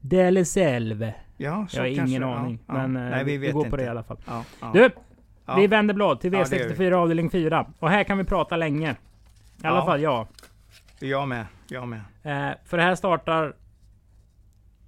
[0.00, 1.14] Dele Selve.
[1.36, 2.58] ja så Jag har ingen aning.
[2.66, 3.70] Ja, Men eh, Nej, vi vet går inte.
[3.70, 4.18] på det i alla fall.
[4.72, 4.90] Du!
[5.46, 5.56] Ja.
[5.56, 7.66] Vi vänder blad till Ja, det gör V64 avdelning 4.
[7.78, 8.90] Och här kan vi prata länge.
[9.62, 9.86] I alla Ja.
[9.86, 10.26] fall jag.
[11.00, 12.00] Jag med, jag med.
[12.22, 13.54] Eh, för det här startar...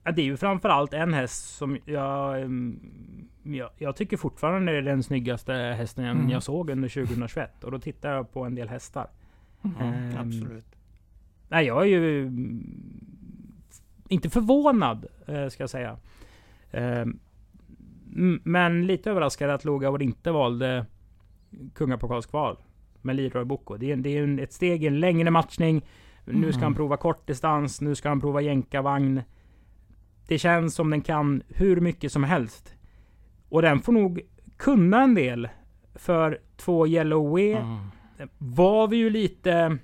[0.04, 2.40] Ja, det är ju framförallt en häst som jag...
[2.42, 6.30] mm, Jag, jag tycker fortfarande är den snyggaste hästen jag, Mm.
[6.30, 7.64] jag såg under 2021.
[7.64, 9.06] Och då tittar jag på en del hästar.
[9.64, 10.64] Mm, Ehm, absolut.
[11.48, 12.26] Nej, jag är ju...
[12.26, 12.66] mm,
[14.08, 15.96] Inte förvånad, eh, ska jag säga.
[18.44, 20.86] Men lite överraskad att Logauer inte valde
[21.74, 22.56] kungapokalskval
[23.02, 23.76] med Leroy Bocco.
[23.76, 25.84] Det är, det är ett steg i en längre matchning.
[26.24, 26.62] Nu ska Mm.
[26.62, 29.22] han prova kortdistans, nu ska han prova jänkarvagn.
[30.28, 32.74] Det känns som den kan hur mycket som helst.
[33.48, 34.20] Och den får nog
[34.56, 35.48] kunna en del.
[35.94, 37.78] För två Yellow Way Mm.
[38.38, 39.78] var vi ju lite...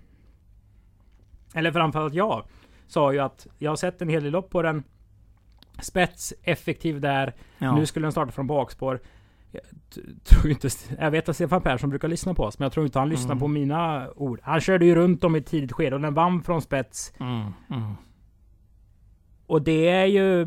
[1.55, 2.45] Eller framförallt jag.
[2.87, 4.83] Sa ju att jag har sett en hel del lopp på den.
[5.83, 7.35] Spets, effektiv där.
[7.59, 7.77] Ja.
[7.77, 9.01] Nu skulle den starta från bakspår.
[9.53, 9.63] Jag
[10.25, 10.69] tror inte...
[10.99, 13.33] Jag vet att Stefan Persson brukar lyssna på oss, men jag tror inte han lyssnar
[13.33, 13.41] Mm.
[13.41, 14.41] på mina ord.
[14.43, 17.13] Han körde ju runt dem i ett tidigt skede och den vann från spets.
[17.21, 17.93] Mm, mm.
[19.47, 20.47] Och det är ju...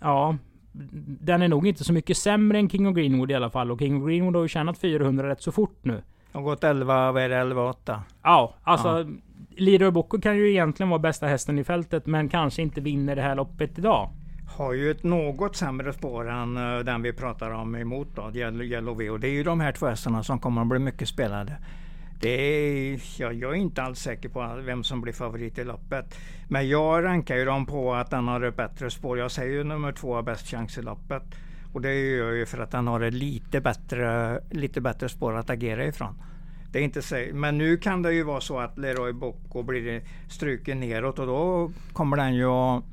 [0.00, 0.36] Ja.
[1.20, 3.70] Den är nog inte så mycket sämre än King of Greenwood i alla fall.
[3.70, 6.02] Och King of Greenwood har ju tjänat 400 rätt så fort nu.
[6.32, 8.02] Har gått 11, vad är det, 11, 8?
[8.22, 8.88] Ja, alltså...
[8.88, 9.06] Ja.
[9.56, 13.22] Leroy Bocco kan ju egentligen vara bästa hästen i fältet, men kanske inte vinner det
[13.22, 14.10] här loppet idag.
[14.56, 18.62] Har ju ett något sämre spår än uh, den vi pratar om emot då, Yellow,
[18.62, 19.10] Yellow V.
[19.10, 21.56] Och det är ju de här två hästarna som kommer att bli mycket spelade.
[22.20, 26.18] Det är, ja, jag är inte alls säker på vem som blir favorit i loppet.
[26.48, 29.18] Men jag rankar ju dem på att den har ett bättre spår.
[29.18, 31.22] Jag säger ju nummer två har bäst chans i loppet.
[31.72, 35.36] Och det gör jag ju för att den har ett lite bättre, lite bättre spår
[35.36, 36.14] att agera ifrån.
[36.72, 40.02] Det är inte så, men nu kan det ju vara så att Leroy Bocco blir
[40.28, 42.84] struken neråt och då kommer den ju att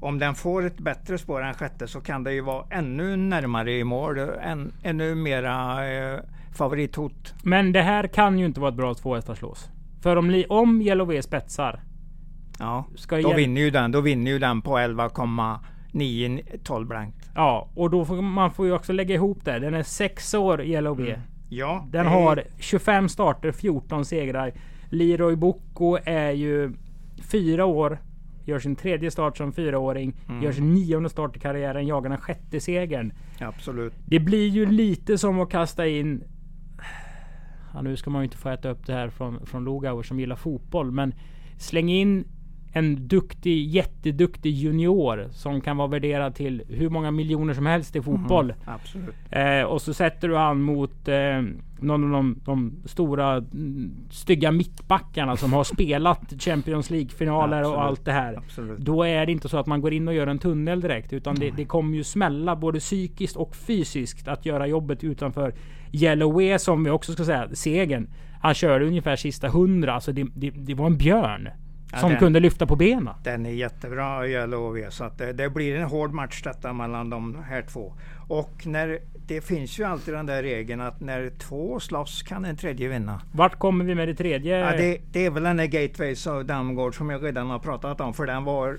[0.00, 3.72] om den får ett bättre spår än sjätte så kan det ju vara ännu närmare
[3.72, 4.18] i mål.
[4.18, 6.20] Än, ännu mera eh,
[6.54, 7.34] favorithot.
[7.42, 9.70] Men det här kan ju inte vara ett bra tvåhästarslås.
[10.02, 11.80] För om, om Yellow spetsar,
[12.58, 13.92] Ja, då vinner ju den.
[13.92, 17.30] Då vinner ju den på 11,9 12 blankt.
[17.34, 19.58] Ja, och då får man får ju också lägga ihop det.
[19.58, 21.00] Den är sex år Yellow.
[21.00, 21.20] Mm.
[21.54, 24.52] Ja, Den det- har 25 starter, 14 segrar.
[24.90, 26.72] Leroy Bocco är ju
[27.30, 27.98] fyra år.
[28.44, 30.14] Gör sin tredje start som fyraåring.
[30.28, 30.42] Mm.
[30.42, 31.86] Gör sin nionde start i karriären.
[31.86, 33.12] Jagar den sjätte segern.
[33.40, 33.92] Absolut.
[34.06, 36.24] Det blir ju lite som att kasta in...
[37.74, 40.20] Ja, nu ska man ju inte få äta upp det här från, från Logauer som
[40.20, 40.90] gillar fotboll.
[40.90, 41.14] Men
[41.58, 42.24] släng in
[42.72, 48.02] en duktig, jätteduktig junior som kan vara värderad till hur många miljoner som helst i
[48.02, 48.50] fotboll.
[48.50, 49.14] Mm, absolut.
[49.30, 51.42] Eh, och så sätter du han mot eh,
[51.80, 58.04] någon av de, de stora mm, stygga mittbackarna som har spelat Champions League-finaler och allt
[58.04, 58.34] det här.
[58.36, 58.78] absolut.
[58.78, 61.12] Då är det inte så att man går in och gör en tunnel direkt.
[61.12, 65.54] Utan det, det kommer ju smälla både psykiskt och fysiskt att göra jobbet utanför
[65.92, 68.08] Yellowway som vi också ska säga, segern.
[68.40, 69.94] Han körde ungefär sista hundra.
[69.94, 71.48] Alltså det, det, det var en björn.
[72.00, 73.14] Som den- kunde lyfta på benen.
[73.22, 74.86] Den är jättebra Yellow V.
[74.90, 77.94] Så att det, det blir en hård match detta mellan de här två.
[78.28, 82.56] Och när, det finns ju alltid den där regeln att när två slåss kan en
[82.56, 83.20] tredje vinna.
[83.32, 84.58] Vart kommer vi med det tredje?
[84.58, 88.00] Ja, det, det är väl den där Gateways och Damgård som jag redan har pratat
[88.00, 88.14] om.
[88.14, 88.78] För den var,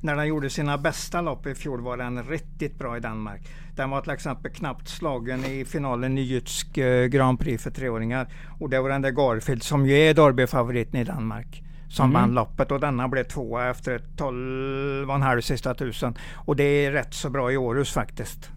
[0.00, 3.40] när den gjorde sina bästa lopp i fjol var den riktigt bra i Danmark.
[3.76, 8.26] Den var till exempel knappt slagen i finalen i Jytsk eh, Grand Prix för treåringar.
[8.60, 11.62] Och det var den där Garfield som ju är derbyfavoriten i Danmark.
[11.94, 12.14] Som Mhm.
[12.14, 16.14] vann loppet och denna blev tvåa efter 12,5 sista tusen.
[16.34, 18.50] Och det är rätt så bra i Århus faktiskt.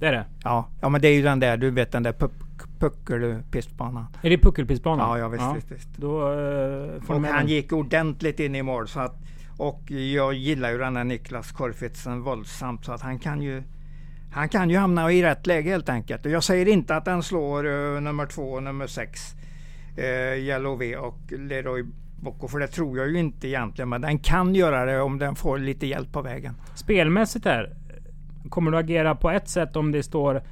[0.00, 0.24] det är det.
[0.44, 4.06] Ja, ja men det är ju den där, du vet den där puck- puckelpistbanan.
[4.22, 5.08] Är det puckelpistbanan?
[5.10, 5.88] Ja, ja visst, visst, visst.
[5.96, 7.46] Då uh, Och han den.
[7.48, 9.14] gick ordentligt in i mål så att
[9.56, 13.62] Och jag gillar ju den här Niklas Korfitsen våldsamt så att han kan ju
[14.32, 16.24] han kan ju hamna i rätt läge helt enkelt.
[16.24, 19.34] Jag säger inte att den slår uh, nummer två och nummer sex,
[19.98, 21.84] uh, Yellow V och Leroy
[22.20, 23.88] Bocco, för det tror jag ju inte egentligen.
[23.88, 26.54] Men den kan göra det om den får lite hjälp på vägen.
[26.74, 27.76] Spelmässigt här,
[28.48, 30.42] kommer du agera på ett sätt om det står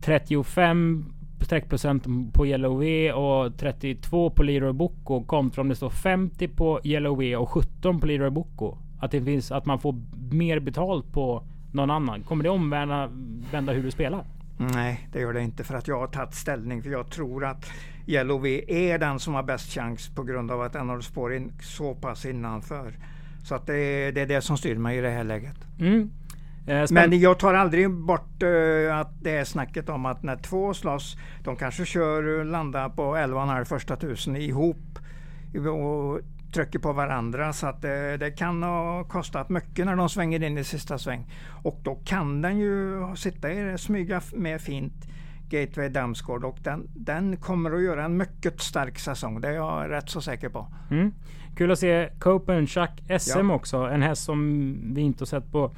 [0.00, 1.04] 35
[1.40, 6.80] streckprocent på Yellow V och 32 på Leroy Bocco kontra om det står 50 på
[6.84, 8.76] Yellow V och 17 på Leroy Bocco.
[9.00, 9.94] Att det finns att man får
[10.30, 11.42] mer betalt på
[11.72, 12.22] någon annan.
[12.22, 13.10] Kommer det omvända
[13.52, 14.24] vända hur du spelar?
[14.56, 16.82] Nej, det gör det inte för att jag har tagit ställning.
[16.82, 17.70] För jag tror att
[18.06, 21.52] Yellow är den som har bäst chans på grund av att den har spår in
[21.60, 22.94] så pass innanför.
[23.44, 25.56] Så att det, är, det är det som styr mig i det här läget.
[25.80, 26.10] Mm.
[26.66, 30.74] Eh, Men jag tar aldrig bort uh, att det är snacket om att när två
[30.74, 34.98] slåss, de kanske kör landa på 11,5 första tusen ihop
[35.58, 36.20] och
[36.54, 40.58] trycker på varandra så att det, det, kan ha kostat mycket när de svänger in
[40.58, 41.26] i sista sväng.
[41.62, 45.06] Och då kan den ju sitta i smyga med fint
[45.48, 49.40] Gateway Damsgård och den, den kommer att göra en mycket stark säsong.
[49.40, 50.66] Det är jag rätt så säker på.
[50.90, 51.12] Mm.
[51.56, 53.54] Kul att se Copen Chuck SM ja.
[53.54, 53.76] också.
[53.76, 55.70] En häst som vi inte har sett på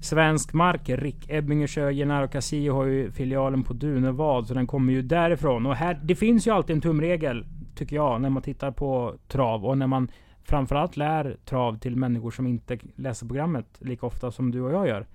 [0.00, 0.88] svensk mark.
[0.88, 5.66] Rick Ebbinger kör, Gennaro Casillo har ju filialen på Dunevad, så den kommer ju därifrån.
[5.66, 9.66] Och här, det finns ju alltid en tumregel, tycker jag, när man tittar på trav
[9.66, 10.10] och när man
[10.42, 14.88] framförallt lär trav till människor som inte läser programmet lika ofta som du och jag
[14.88, 15.06] gör.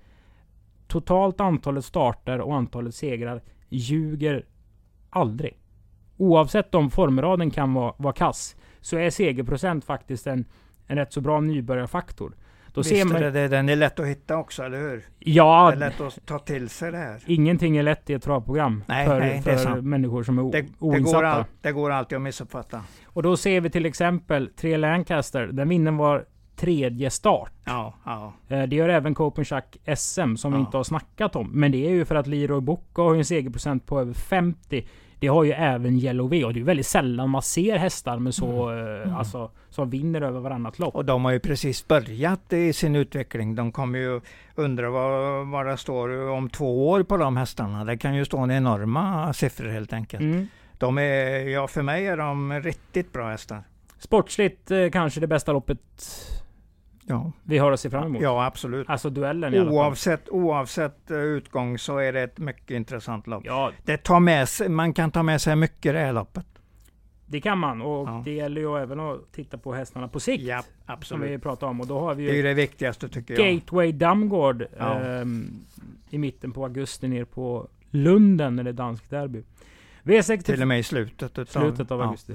[0.86, 4.46] Totalt antalet starter och antalet segrar ljuger
[5.10, 5.58] aldrig.
[6.16, 10.44] Oavsett om formraden kan vara, vara kass, så är segerprocent faktiskt en,
[10.86, 12.36] en rätt så bra nybörjarfaktor.
[12.76, 15.04] Då Visst ser man, är det, den är lätt att hitta också, eller hur?
[15.18, 15.66] Ja.
[15.70, 17.22] Det är lätt att ta till sig det här.
[17.26, 21.16] Ingenting är lätt i ett travprogram nej, för, nej, för människor som är det, oinsatta.
[21.16, 22.82] Det går, all, det går alltid att missuppfatta.
[23.04, 25.46] Och då ser vi till exempel tre Lancaster.
[25.46, 26.24] Den vinnen var
[26.56, 27.52] tredje start.
[27.64, 28.32] Ja, ja.
[28.48, 30.58] Eh, det gör även Copenhagen SM som ja.
[30.58, 31.50] vi inte har snackat om.
[31.52, 34.86] Men det är ju för att Leroy Bocca har en segerprocent på över 50.
[35.18, 38.34] Det har ju även Yellow V och det är väldigt sällan man ser hästar med
[38.34, 38.86] så, mm.
[38.86, 39.16] Eh, mm.
[39.16, 40.94] Alltså, som vinner över varannat lopp.
[40.94, 43.54] Och de har ju precis börjat i sin utveckling.
[43.54, 44.20] De kommer ju
[44.54, 47.84] undra vad, vad det står om två år på de hästarna.
[47.84, 50.22] Det kan ju stå en enorma siffror helt enkelt.
[50.22, 50.46] Mm.
[50.78, 53.62] De är, ja för mig är de riktigt bra hästar.
[53.98, 55.80] Sportsligt eh, kanske det bästa loppet
[57.06, 57.32] ja.
[57.42, 58.22] vi har att se fram emot.
[58.22, 58.90] Ja, absolut.
[58.90, 60.34] Alltså duellen i alla oavsett, fall.
[60.34, 63.42] Oavsett uh, utgång så är det ett mycket intressant lopp.
[63.46, 63.72] Ja.
[63.84, 66.46] Det tar med sig, man kan ta med sig mycket i det här loppet.
[67.28, 68.22] Det kan man och ja.
[68.24, 70.44] det gäller ju även att titta på hästarna på sikt.
[70.44, 70.62] Ja.
[71.02, 71.80] Som vi pratar om.
[71.80, 73.54] Och då har vi ju det är det viktigaste tycker jag.
[73.54, 75.20] Gateway Damgård ja.
[75.20, 75.64] um,
[76.10, 79.42] i mitten på augusti ner på Lunden när det är dansk derby.
[80.02, 81.38] V60 Till och med i slutet.
[81.38, 82.34] Utav, slutet av augusti.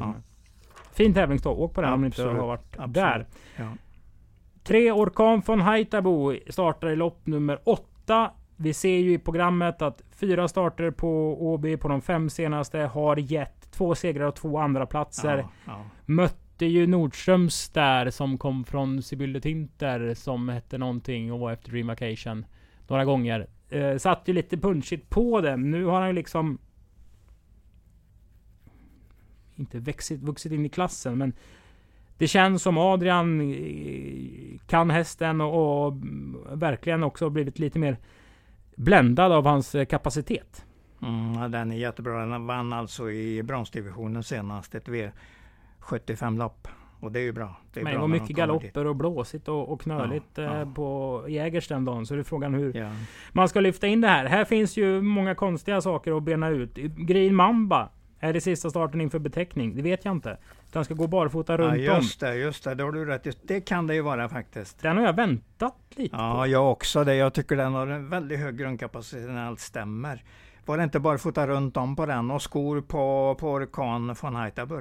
[0.94, 1.60] Fin tävlingsdag.
[1.60, 2.94] Åk på den om ni inte har varit absolut.
[2.94, 3.26] där.
[4.72, 8.32] Tre Orkan från Haitabo startar i lopp nummer åtta.
[8.58, 13.18] Vi ser ju i programmet att fyra starter på OB på de fem senaste har
[13.18, 15.38] gett två segrar och två andra platser.
[15.38, 15.86] Ja, ja.
[16.06, 21.72] Mötte ju Nordströms där som kom från Sibylle Tinter som hette någonting och var efter
[21.72, 22.46] Dream Vacation
[22.88, 23.48] några gånger.
[23.70, 25.72] Eh, satt ju lite punchigt på den.
[25.72, 26.58] Nu har han ju liksom
[29.56, 31.34] inte vuxit, vuxit in i klassen men
[32.22, 35.94] det känns som Adrian eh, kan hästen och, och
[36.52, 37.98] verkligen också blivit lite mer
[38.76, 40.66] bländad av hans eh, kapacitet.
[41.02, 42.26] Mm, den är jättebra.
[42.26, 46.68] Den vann alltså i bronsdivisionen senast ett V75-lopp.
[47.00, 47.56] Och det är ju bra.
[47.74, 50.62] Det är Men det var mycket galopper och blåsigt och, och knöligt ja, ja.
[50.62, 52.06] Eh, på Jägers den dagen.
[52.06, 52.92] Så det är frågan hur ja.
[53.32, 54.26] man ska lyfta in det här.
[54.26, 56.76] Här finns ju många konstiga saker att bena ut.
[56.98, 57.90] Green Mamba
[58.24, 59.76] är det sista starten inför beteckning?
[59.76, 60.38] Det vet jag inte.
[60.72, 62.76] Den ska gå barfota runt ja, just det, just det.
[62.76, 64.82] Det har du rätt just, Det kan det ju vara faktiskt.
[64.82, 66.38] Den har jag väntat lite ja, på.
[66.38, 67.16] Ja, jag också det.
[67.16, 70.24] Jag tycker den har en väldigt hög grundkapacitet när allt stämmer.
[70.66, 74.80] Var det inte barfota runt om på den och skor på, på Orkan von Haitabo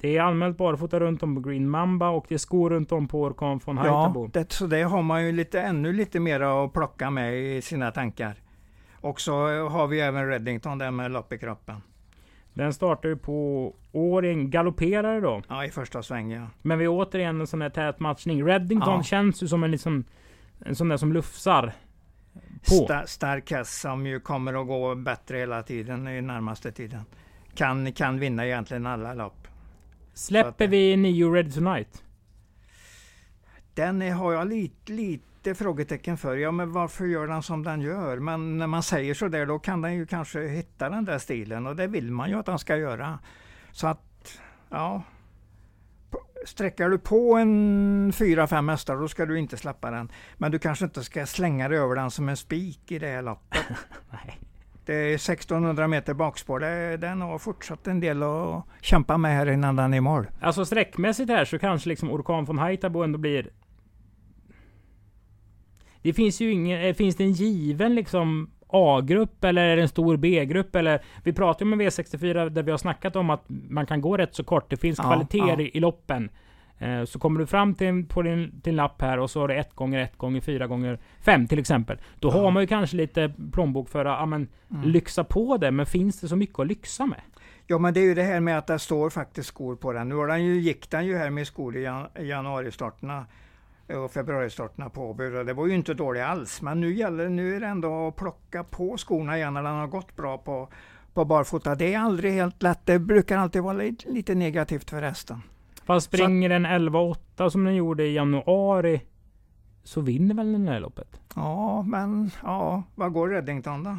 [0.00, 3.08] Det är anmält barfota runt om på Green Mamba och det är skor runt om
[3.08, 4.24] på Orkan von Haitabo.
[4.24, 7.62] Ja, det, så det har man ju lite, ännu lite mer att plocka med i
[7.62, 8.34] sina tankar.
[9.00, 11.82] Och så har vi även Reddington där med lopp i kroppen.
[12.54, 14.50] Den startar ju på Åring.
[14.50, 15.42] Galopperare då.
[15.48, 16.46] Ja, i första sväng ja.
[16.62, 18.46] Men vi är återigen en sån här tät matchning.
[18.46, 19.02] Reddington ja.
[19.02, 20.04] känns ju som en liksom,
[20.64, 21.72] en sån där som lufsar.
[22.68, 22.84] På.
[22.84, 27.02] Sta stark häst som ju kommer att gå bättre hela tiden i närmaste tiden.
[27.54, 29.48] Kan, kan vinna egentligen alla lopp.
[30.14, 32.02] Släpper vi Nio Ready Tonight?
[33.74, 36.36] Den har jag lite, lite lite frågetecken för.
[36.36, 38.18] Ja, men varför gör den som den gör?
[38.18, 41.66] Men när man säger så där, då kan den ju kanske hitta den där stilen
[41.66, 43.18] och det vill man ju att den ska göra.
[43.72, 45.02] Så att, ja.
[46.44, 50.12] sträcker du på en fyra, fem hästar då ska du inte släppa den.
[50.36, 53.22] Men du kanske inte ska slänga dig över den som en spik i det här
[53.22, 53.64] loppet.
[54.10, 54.40] Nej.
[54.86, 56.60] Det är 1600 meter bakspår.
[56.60, 60.26] Det, den har fortsatt en del att kämpa med här innan den är i mål.
[60.40, 63.50] Alltså sträckmässigt här så kanske liksom Orkan von Haitabo ändå blir...
[66.04, 66.80] Det finns ju ingen...
[66.84, 71.00] eh, Finns det en given liksom A-grupp eller är det en stor B-grupp eller?
[71.24, 74.16] Vi pratar ju om en V64 där vi har snackat om att man kan gå
[74.16, 74.70] rätt så kort.
[74.70, 75.68] Det finns Ja, kvaliteter ja.
[75.74, 76.28] i, loppen.
[76.78, 79.48] Eh, Så kommer du fram till, på din, till en lapp här och så har
[79.48, 81.98] du ett gånger ett gånger fyra gånger fem till exempel.
[82.20, 82.32] Då Ja.
[82.32, 84.88] har man ju kanske lite plånbok för att ja, men, Mm.
[84.88, 85.70] lyxa på det.
[85.70, 87.20] Men finns det så mycket att lyxa med?
[87.66, 90.08] Ja men det är ju det här med att det står faktiskt skor på den.
[90.08, 93.26] Nu har den ju, gick den ju här med skor i jan, januaristarterna
[93.88, 95.24] och februaristarterna på Åby.
[95.24, 96.62] och Det var ju inte dåligt alls.
[96.62, 99.86] Men nu gäller nu är det ändå att plocka på skorna igen när den har
[99.86, 100.68] gått bra på,
[101.14, 101.74] på barfota.
[101.74, 102.80] Det är aldrig helt lätt.
[102.84, 105.42] Det brukar alltid vara lite, negativt för hästen.
[105.84, 109.00] Fast springer den 11-8 som den gjorde i januari
[109.84, 111.20] så vinner väl den här loppet?
[111.34, 113.96] Ja, men ja, vad går Reddington då?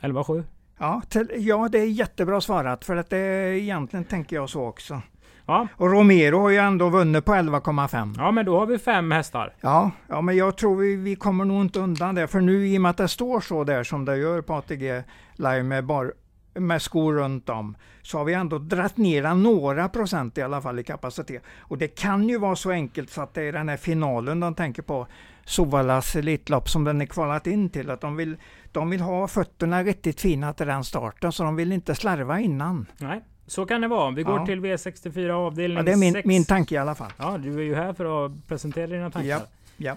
[0.00, 0.44] 11-7?
[0.78, 5.02] Ja, till, ja, det är jättebra svarat för att det egentligen tänker jag så också.
[5.48, 5.68] Ja.
[5.76, 8.14] Och Romero har ju ändå vunnit på 11,5.
[8.18, 9.54] ja, men då har vi fem hästar.
[9.60, 12.28] Ja, ja, men jag tror vi, vi kommer nog inte undan det.
[12.28, 15.02] För nu i och med att det står så där som det gör på ATG
[15.34, 16.12] Live med, bar,
[16.54, 20.78] med skor runt om, så har vi ändå dratt ner några procent i alla fall
[20.78, 21.42] i kapacitet.
[21.58, 24.54] Och det kan ju vara så enkelt så att det är den här finalen de
[24.54, 25.06] tänker på,
[25.44, 27.90] Sovalas Elitlopp som den är kvalat in till.
[27.90, 28.36] Att de vill,
[28.72, 32.86] de vill ha fötterna riktigt fina till den starten, så de vill inte slarva innan.
[32.98, 34.10] Nej, så kan det vara.
[34.10, 34.46] Vi går Ja.
[34.46, 36.26] till V64 avdelning Ja, det är min, 6.
[36.26, 37.12] min tanke i alla fall.
[37.18, 39.28] Ja, du är ju här för att presentera dina tankar.
[39.28, 39.40] Ja,
[39.76, 39.96] ja.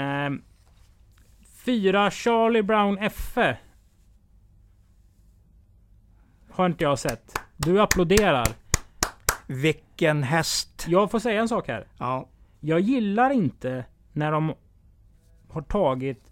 [0.00, 0.42] Ehm,
[1.64, 3.38] fyra Charlie Brown F.
[6.50, 7.38] Har inte jag sett.
[7.56, 8.48] Du applåderar.
[9.46, 10.84] Vilken häst!
[10.88, 11.86] Jag får säga en sak här.
[11.98, 12.28] Ja,
[12.60, 14.54] Jag gillar inte när de
[15.48, 16.24] har tagit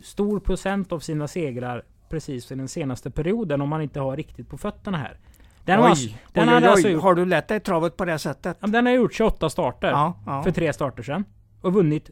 [0.00, 4.48] stor procent av sina segrar precis i den senaste perioden om man inte har riktigt
[4.48, 5.16] på fötterna här.
[5.64, 6.92] Den, har, alltså- den, oj, hade oj, alltså oj.
[6.92, 8.56] gjort, Har du lätt dig travet på det sättet?
[8.60, 10.42] ja, den har gjort 28 starter Ja, ja.
[10.42, 11.24] för tre starter sedan.
[11.60, 12.10] Och vunnit,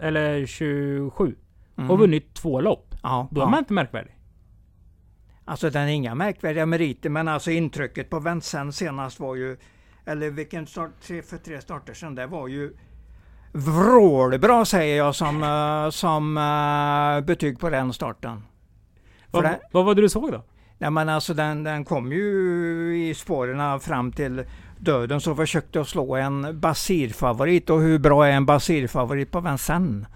[0.00, 1.34] eller 27.
[1.78, 1.90] Mm.
[1.90, 2.94] Och vunnit två lopp.
[3.02, 4.16] Ja, Då är man inte märkvärdig.
[5.44, 9.56] Alltså den är inga märkvärdiga meriter, men alltså intrycket på Vincennes senast var ju,
[10.04, 12.76] eller vilken start, tre, för tre starter sedan, det var ju
[13.52, 18.42] vrålbra säger jag som, eh, som eh, betyg på den starten.
[19.30, 20.42] Vad, det, vad var det du såg då?
[20.82, 24.44] Nej, men alltså den, den kom ju i spåren fram till
[24.78, 30.06] döden så försökte jag slå en Basir-favorit och hur bra är en Basir-favorit på Vincennes?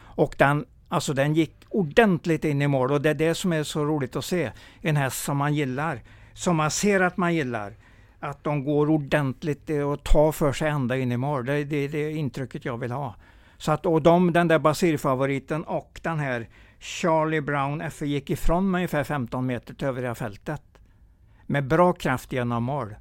[0.00, 3.62] Och den, alltså den gick ordentligt in i mål och det är det som är
[3.62, 4.50] så roligt att se.
[4.80, 6.00] En häst som man gillar,
[6.32, 7.72] som man ser att man gillar.
[8.20, 11.46] Att de går ordentligt eh, och tar för sig ända in i mål.
[11.46, 13.14] Det är det, det intrycket jag vill ha.
[13.58, 18.70] Så att, och de, den där Basir-favoriten och den här Charlie Brown FE gick ifrån
[18.70, 20.62] mig ungefär 15 meter till övriga fältet.
[21.46, 22.94] Med bra kraft genom mål.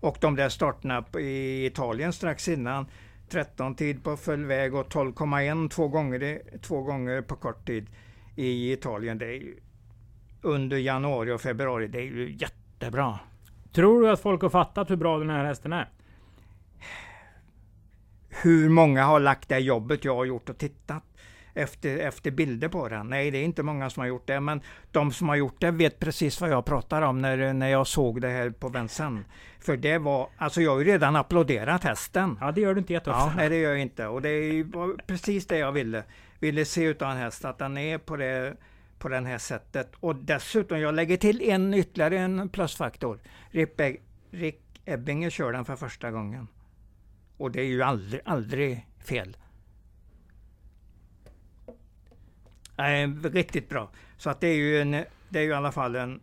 [0.00, 2.86] Och de där starterna i Italien strax innan
[3.28, 7.86] 13 tid på full väg och 12,1 två gånger, två gånger på kort tid
[8.36, 9.18] i Italien.
[9.18, 9.54] Det är
[10.42, 11.88] under januari och februari.
[11.88, 13.18] Det är ju jättebra.
[13.72, 15.90] Tror du att folk har fattat hur bra den här hästen är?
[18.28, 21.02] Hur många har lagt det jobbet jag har gjort och tittat
[21.56, 23.08] efter, efter bilder på den?
[23.08, 24.60] Nej, det är inte många som har gjort det, men
[24.92, 28.20] de som har gjort det vet precis vad jag pratar om när, när jag såg
[28.20, 29.26] det här på Vincennes.
[29.60, 32.38] För det var, alltså jag har ju redan applåderat hästen.
[32.40, 33.20] Ja, det gör du inte jätteofta.
[33.22, 34.06] Ja, nej det gör jag inte.
[34.06, 36.04] Och det bara precis det jag ville.
[36.40, 38.56] Ville se utav en häst, att den är på det,
[38.98, 39.92] på den här sättet.
[40.00, 43.18] Och dessutom, jag lägger till en ytterligare en plusfaktor.
[43.50, 46.48] Rick, Eb- Rick Ebbinger kör den för första gången.
[47.36, 49.36] Och det är ju aldrig, aldrig fel.
[52.76, 53.90] Nej, riktigt bra.
[54.16, 54.90] Så att det är ju en,
[55.28, 56.20] det är ju i alla fall en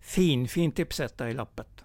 [0.00, 1.84] fin, fin tipsetta i loppet.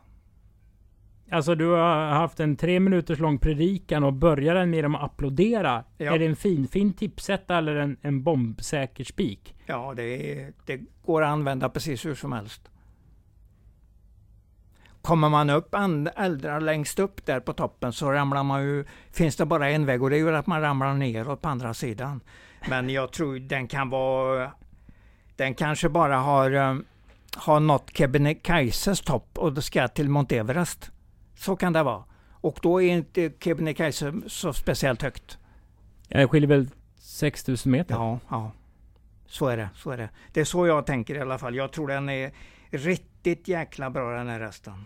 [1.32, 5.84] Alltså du har haft en tre minuters lång predikan och börjar den med att applådera.
[5.97, 6.15] Ja.
[6.15, 9.55] Är det en fin, fin tipsetta eller en, en bombsäker spik?
[9.65, 12.69] Ja, det, är, det går att använda precis hur som helst.
[15.01, 15.75] Kommer man upp
[16.15, 20.03] äldre längst upp där på toppen så ramlar man ju, finns det bara en väg
[20.03, 22.21] och det är ju att man ramlar neråt på andra sidan.
[22.68, 24.51] Men jag tror den kan vara,
[25.36, 26.76] den kanske bara har, eh,
[27.36, 30.91] har nått Kebnekaises topp och det ska till Mount Everest.
[31.36, 32.03] Så kan det vara.
[32.41, 35.38] Och då är inte Kebnekaise så speciellt högt.
[36.07, 37.95] Det skiljer väl 6000 meter?
[37.95, 38.51] Ja, ja.
[39.26, 39.70] Så är det.
[39.76, 40.10] Så är det.
[40.34, 41.55] Det är så jag tänker i alla fall.
[41.55, 42.32] Jag tror den är
[42.70, 44.86] riktigt jäkla bra den här hästen.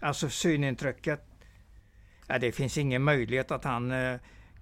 [0.00, 1.26] Alltså synintrycket.
[2.26, 4.16] Ja, det finns ingen möjlighet att han eh,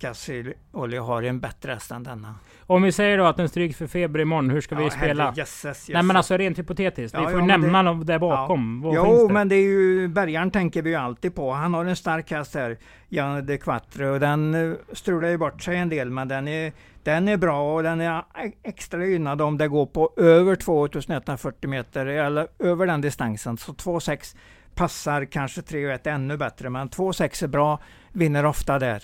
[0.09, 2.35] Cassioli har en bättre häst än denna.
[2.67, 5.25] Om vi säger då att den stryks för feber imorgon, hur ska vi Ja, spela?
[5.25, 5.89] herre, jösses, jösses.
[5.89, 7.15] Nej men alltså rent hypotetiskt.
[7.15, 8.83] Ja, vi får ja, nämna det- något där bakom.
[8.83, 9.35] Vad finns Jo, det?
[9.35, 11.53] men det är ju Bergaren tänker vi ju alltid på.
[11.53, 12.79] Han har en stark häst här,
[13.09, 16.73] Jan de Quattro, och den eh, strular ju bort sig en del, men den är,
[17.03, 21.71] den är bra och den är e- extra gynnad om det går på över 2140
[21.71, 23.57] meter, eller över den distansen.
[23.59, 24.37] Så 2,6
[24.75, 27.79] passar kanske 3,1 ännu bättre, men 2,6 är bra,
[28.13, 29.03] vinner ofta där.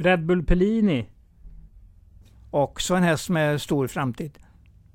[0.00, 1.08] Red Bull Pellini.
[2.50, 4.38] Också en häst med stor framtid,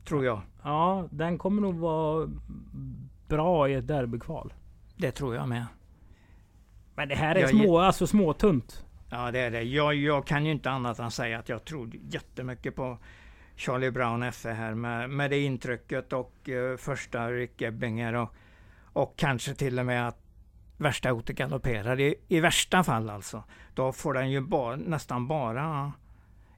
[0.05, 0.41] tror jag.
[0.63, 2.29] Ja, den kommer nog vara
[3.27, 4.53] bra i ett derbykval.
[4.95, 5.65] Det tror jag med.
[6.95, 8.85] Men det här är Jag små, alltså småtunt.
[9.09, 9.61] Ja, det är det.
[9.61, 12.97] Jag, jag kan ju inte annat än säga att jag tror jättemycket på
[13.55, 18.33] Charlie Brown FE här med, med det intrycket och eh, första Rick Ebbinger och,
[18.83, 20.24] och kanske till och med att
[20.77, 21.99] värsta hotet galopperar.
[21.99, 23.43] I, I värsta fall alltså.
[23.73, 25.91] Då får den ju ba, nästan bara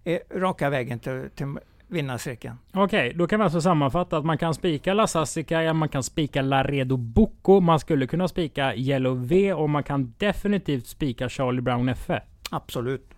[0.04, 1.56] eh, raka vägen till, till
[1.88, 2.58] vinnarcirkeln.
[2.74, 6.42] Okej, då kan vi alltså sammanfatta att man kan spika La Sassica, man kan spika
[6.42, 11.96] Laredo Bocco, man skulle kunna spika Yellow V och man kan definitivt spika Charlie Brown
[11.96, 12.24] FE.
[12.50, 13.10] Absolut.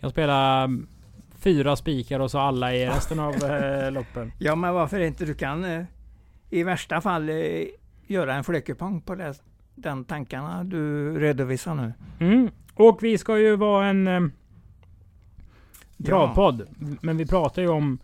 [0.00, 0.88] kan spela mm,
[1.38, 4.32] fyra spikar och så alla i resten av eh, loppen.
[4.38, 5.24] Ja, men varför inte?
[5.24, 5.84] Du kan eh,
[6.50, 7.34] i värsta fall eh,
[8.06, 9.34] göra en fläckepang på det,
[9.74, 11.92] den tankarna du redovisar nu.
[12.20, 12.50] Mm.
[12.74, 14.20] Och vi ska ju vara en eh,
[16.04, 16.62] travpodd.
[17.00, 17.98] Men vi pratar ju om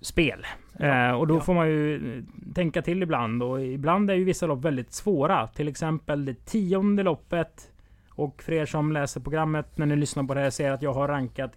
[0.00, 0.46] spel.
[0.78, 1.40] Ja, eh, och då ja.
[1.40, 2.24] får man ju eh,
[2.54, 3.42] tänka till ibland.
[3.42, 5.46] Och ibland är ju vissa lopp väldigt svåra.
[5.46, 7.68] Till exempel det tionde loppet.
[8.10, 10.92] Och för er som läser programmet när ni lyssnar på det här ser att jag
[10.92, 11.52] har rankat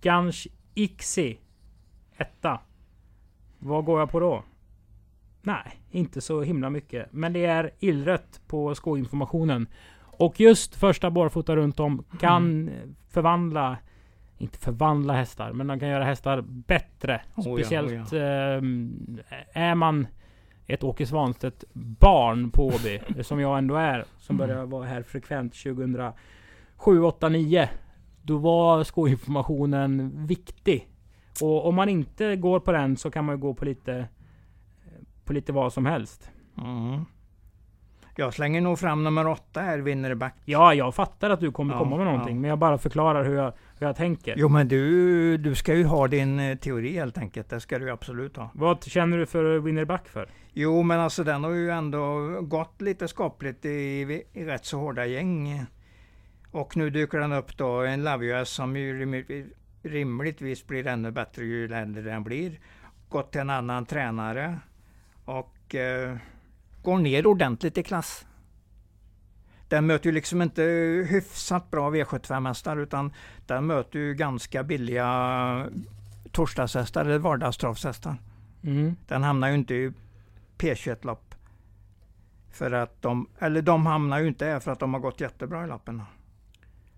[0.00, 1.38] Gansh Ixi
[2.16, 2.60] etta.
[3.58, 4.44] Vad går jag på då?
[5.42, 7.12] Nej, inte så himla mycket.
[7.12, 9.66] Men det är illrött på skoinformationen.
[10.00, 12.70] Och just första barfota runt om kan
[13.10, 13.76] förvandla,
[14.38, 17.20] inte förvandla hästar, men de kan göra hästar bättre.
[17.36, 19.18] Oh ja, Speciellt oh ehm,
[19.52, 20.06] är man
[20.66, 24.48] ett Åke Svanstedt barn på Åby, som jag ändå är, som Mm.
[24.48, 27.68] började vara här frekvent 2007, 8, 9.
[28.22, 30.88] Då var skoinformationen viktig.
[31.42, 34.08] Och om man inte går på den så kan man ju gå på lite
[35.28, 36.30] på lite vad som helst.
[36.58, 37.04] Mm.
[38.16, 40.34] Jag slänger nog fram nummer åtta här, Winnerback.
[40.44, 42.40] Ja, jag fattar att du kommer Ja, komma med någonting, ja.
[42.40, 44.34] men jag bara förklarar hur jag, hur jag tänker.
[44.38, 47.50] Jo men du, du ska ju ha din eh, teori helt enkelt.
[47.50, 48.50] Det ska du absolut ha.
[48.54, 50.28] Vad känner du för Winnerback för?
[50.52, 55.06] Jo men alltså den har ju ändå gått lite skapligt i, i rätt så hårda
[55.06, 55.64] gäng.
[56.50, 59.50] Och nu dyker den upp då, en Lavius som ju rim-
[59.82, 62.60] rimligtvis blir ännu bättre ju äldre den blir.
[63.08, 64.58] Gått till en annan tränare
[65.28, 66.16] och eh,
[66.82, 68.26] går ner ordentligt i klass.
[69.68, 70.62] Den möter ju liksom inte
[71.10, 73.12] hyfsat bra V75-hästar utan
[73.46, 75.70] den möter ju ganska billiga
[76.32, 78.16] torsdagshästar eller vardagstravshästar.
[78.62, 78.96] Mm.
[79.08, 79.92] Den hamnar ju inte i
[80.58, 81.34] P21-lopp.
[82.50, 85.64] För att de, eller de hamnar ju inte här för att de har gått jättebra
[85.64, 86.02] i loppen.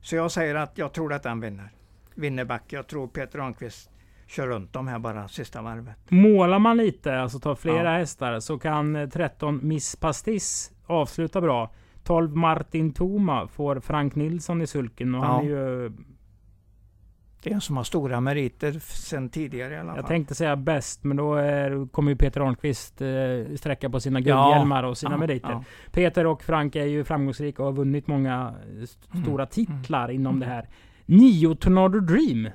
[0.01, 1.73] Så jag säger att jag tror att den vinner.
[2.15, 2.63] Vinner back.
[2.73, 3.91] Jag tror Peter Ahlqvist
[4.31, 5.97] kör runt dem här bara sista varvet.
[6.11, 7.99] Målar man lite, alltså tar flera Ja.
[7.99, 11.71] hästar, så kan eh, 13 Miss Pastis avsluta bra.
[12.05, 15.59] 12 Martin Toma får Frank Nilsson i sulken och han är Ja.
[15.59, 15.93] ju...
[17.43, 19.97] Det är en som har stora meriter sen tidigare i alla fall.
[19.97, 24.21] Jag tänkte säga bäst, men då är, kommer ju Peter Arnqvist eh, sträcka på sina
[24.21, 25.51] guldhjälmar och sina Ja, meriter.
[25.51, 25.65] ja.
[25.93, 29.25] Peter och Frank är ju framgångsrika och har vunnit många eh, st- Mm.
[29.25, 30.49] stora titlar inom Mm.
[30.49, 30.69] det här.
[31.07, 32.49] Nio Tornado Dream.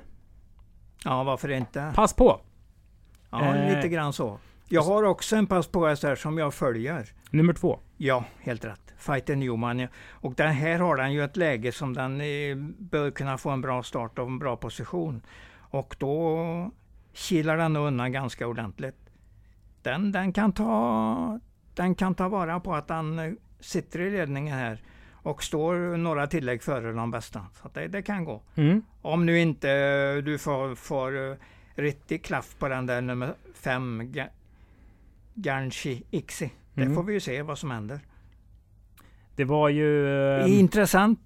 [1.06, 1.92] Ja, varför inte?
[1.94, 2.40] Pass på!
[3.30, 4.38] Ja, Eh, lite grann så.
[4.68, 7.12] Jag har också en pass på här som jag följer.
[7.30, 7.78] Nummer två.
[7.96, 8.94] Ja, helt rätt.
[8.98, 9.88] Fighter Newman.
[10.08, 13.60] Och den här har den ju ett läge som den eh, bör kunna få en
[13.60, 15.22] bra start och en bra position.
[15.58, 16.70] Och då
[17.12, 19.10] kilar den undan ganska ordentligt.
[19.82, 21.40] Den, den, kan ta,
[21.74, 24.82] den kan ta vara på att den eh, sitter i ledningen här
[25.26, 27.46] och står några tillägg före de bästa.
[27.62, 28.42] Så det, det kan gå.
[28.54, 28.82] Mm.
[29.02, 31.36] Om nu inte du får, får eh,
[31.74, 34.28] riktig klaff på den där nummer fem, Ga-
[35.34, 36.50] Garnchi Ixi.
[36.74, 36.94] Det Mm.
[36.94, 38.00] får vi ju se vad som händer.
[39.36, 40.08] Det var ju...
[40.40, 41.20] eh, Intressant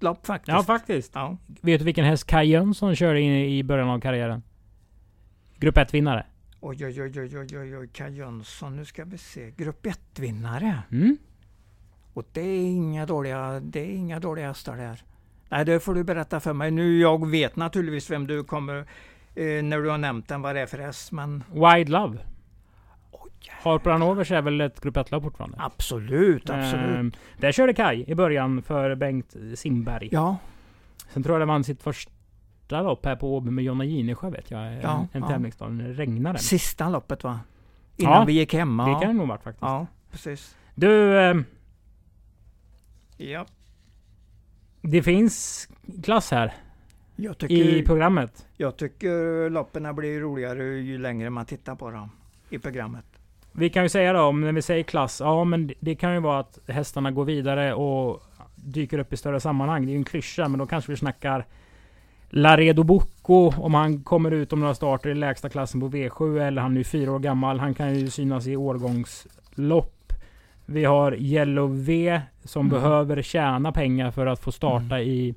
[0.00, 0.48] lopp faktiskt.
[0.56, 1.10] Ja, faktiskt.
[1.14, 1.36] Ja.
[1.60, 4.42] Vet du vilken häst Kaj Jönsson körde in i början av karriären?
[5.58, 6.24] Grupp 1-vinnare.
[6.60, 8.76] Oj, oj, oj, oj, oj, oj, oj, Kaj Jönsson.
[8.76, 9.50] Nu ska vi se.
[9.56, 10.82] Grupp 1-vinnare.
[10.92, 11.16] Mm.
[12.18, 15.02] Och det är inga dåliga, det är inga dåliga hästar där.
[15.48, 16.70] Nej, det får du berätta för mig.
[16.70, 18.76] Nu, jag vet naturligtvis vem du kommer,
[19.34, 22.18] eh, när du har nämnt den, vad det är för häst, men Wide Love.
[23.62, 25.56] Harper Hanovers är väl ett grupp 1-lag fortfarande?
[25.60, 26.96] Absolut, absolut.
[26.96, 30.08] Ehm, där körde Kai i början för Bengt Simberg.
[30.12, 30.36] ja,
[31.12, 34.50] Sen tror jag det vann sitt första lopp här på Åby med Jonna Ginesjö vet
[34.50, 34.66] jag.
[34.66, 35.28] En, Ja, en ja.
[35.28, 35.68] tävlingsdag.
[35.70, 36.38] Det regnade.
[36.38, 37.40] sista loppet va?
[37.96, 38.84] Innan Ja, vi gick hemma.
[38.84, 39.62] Det Ja, kan det nog varit faktiskt.
[39.62, 40.56] ja precis.
[40.74, 41.44] Du, ehm,
[43.18, 43.46] Ja,
[44.82, 45.68] det finns
[46.02, 46.52] klass här
[47.16, 48.46] jag tycker, i programmet.
[48.56, 52.10] jag tycker loppen blir roligare ju längre man tittar på dem
[52.50, 53.04] i programmet.
[53.52, 56.14] Vi kan ju säga då, om när vi säger klass, ja men det- det kan
[56.14, 58.22] ju vara att hästarna går vidare och
[58.56, 59.86] dyker upp i större sammanhang.
[59.86, 61.46] Det är ju en klyscha, men då kanske vi snackar
[62.30, 66.62] Laredo Bocco, om han kommer ut om några starter i lägsta klassen på V7, eller
[66.62, 67.58] han är ju fyra år gammal.
[67.60, 69.94] Han kan ju synas i årgångslopp.
[70.70, 72.80] Vi har Yellow V, som Mm.
[72.80, 75.34] behöver tjäna pengar för att få starta i,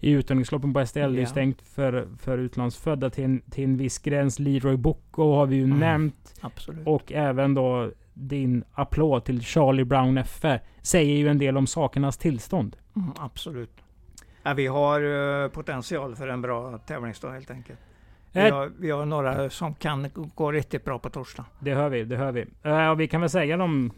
[0.00, 0.98] i uttagningsloppen på STL.
[1.14, 4.38] Det är stängt för, för utlandsfödda till en, till en viss gräns.
[4.38, 5.78] Leroy Bocco har vi ju Mm.
[5.78, 6.34] nämnt.
[6.40, 6.86] Absolut.
[6.86, 12.18] Och även då din applåd till Charlie Brown FE säger ju en del om sakernas
[12.18, 12.76] tillstånd.
[12.96, 13.72] Mm, absolut.
[14.42, 15.00] Ja, vi har
[15.44, 17.78] eh, potential för en bra tävlingsdag helt enkelt.
[18.32, 21.44] Vi Eh, har, vi har några som kan gå riktigt bra på torsdag.
[21.58, 22.44] Det hör vi, det hör vi.
[22.92, 23.90] Och vi kan väl säga mm,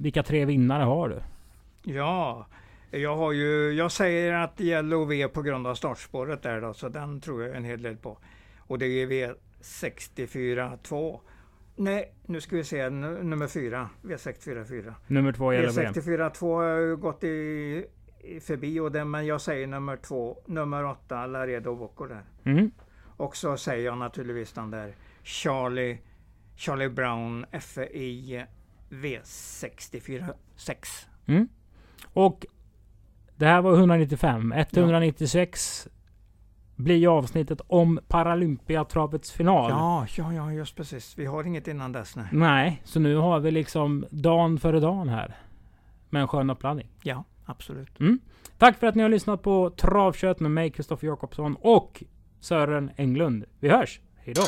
[0.00, 1.20] vilka tre vinnare har du?
[1.92, 2.46] Ja,
[2.90, 6.88] jag har ju, jag säger att Yellow V på grund av startspåret där då, så
[6.88, 8.18] den tror jag en hel del på.
[8.58, 11.20] Och det är V64 2.
[11.76, 14.94] Nej, nu ska vi se, nummer 4, V64 4.
[15.06, 15.88] Nummer två gäller V.
[15.88, 17.84] V64 2 har ju gått i,
[18.40, 22.22] förbi och den, men jag säger nummer 2, nummer 8, Laredo Bocco där.
[22.44, 22.70] Mm.
[23.16, 25.98] Och så säger jag naturligtvis den där Charlie,
[26.56, 28.44] Charlie Brown FI
[28.90, 31.06] V64 6.
[31.26, 31.48] Mm.
[32.02, 32.46] Och
[33.36, 34.52] det här var 195.
[34.52, 35.88] 196
[36.76, 39.70] blir ju avsnittet om Paralympiatravets final.
[39.70, 41.18] Ja, ja, ja, just precis.
[41.18, 42.16] Vi har inget innan dess.
[42.16, 42.28] Nej.
[42.32, 45.36] Nej, så nu har vi liksom dagen före dagen här.
[46.10, 46.88] Med en skön uppladdning.
[47.02, 47.98] Ja, absolut.
[48.58, 52.02] Tack för att ni har lyssnat på Travkött med mig, Kristoffer Jakobsson och
[52.40, 53.44] Sören Englund.
[53.60, 54.00] Vi hörs!
[54.16, 54.42] Hejdå!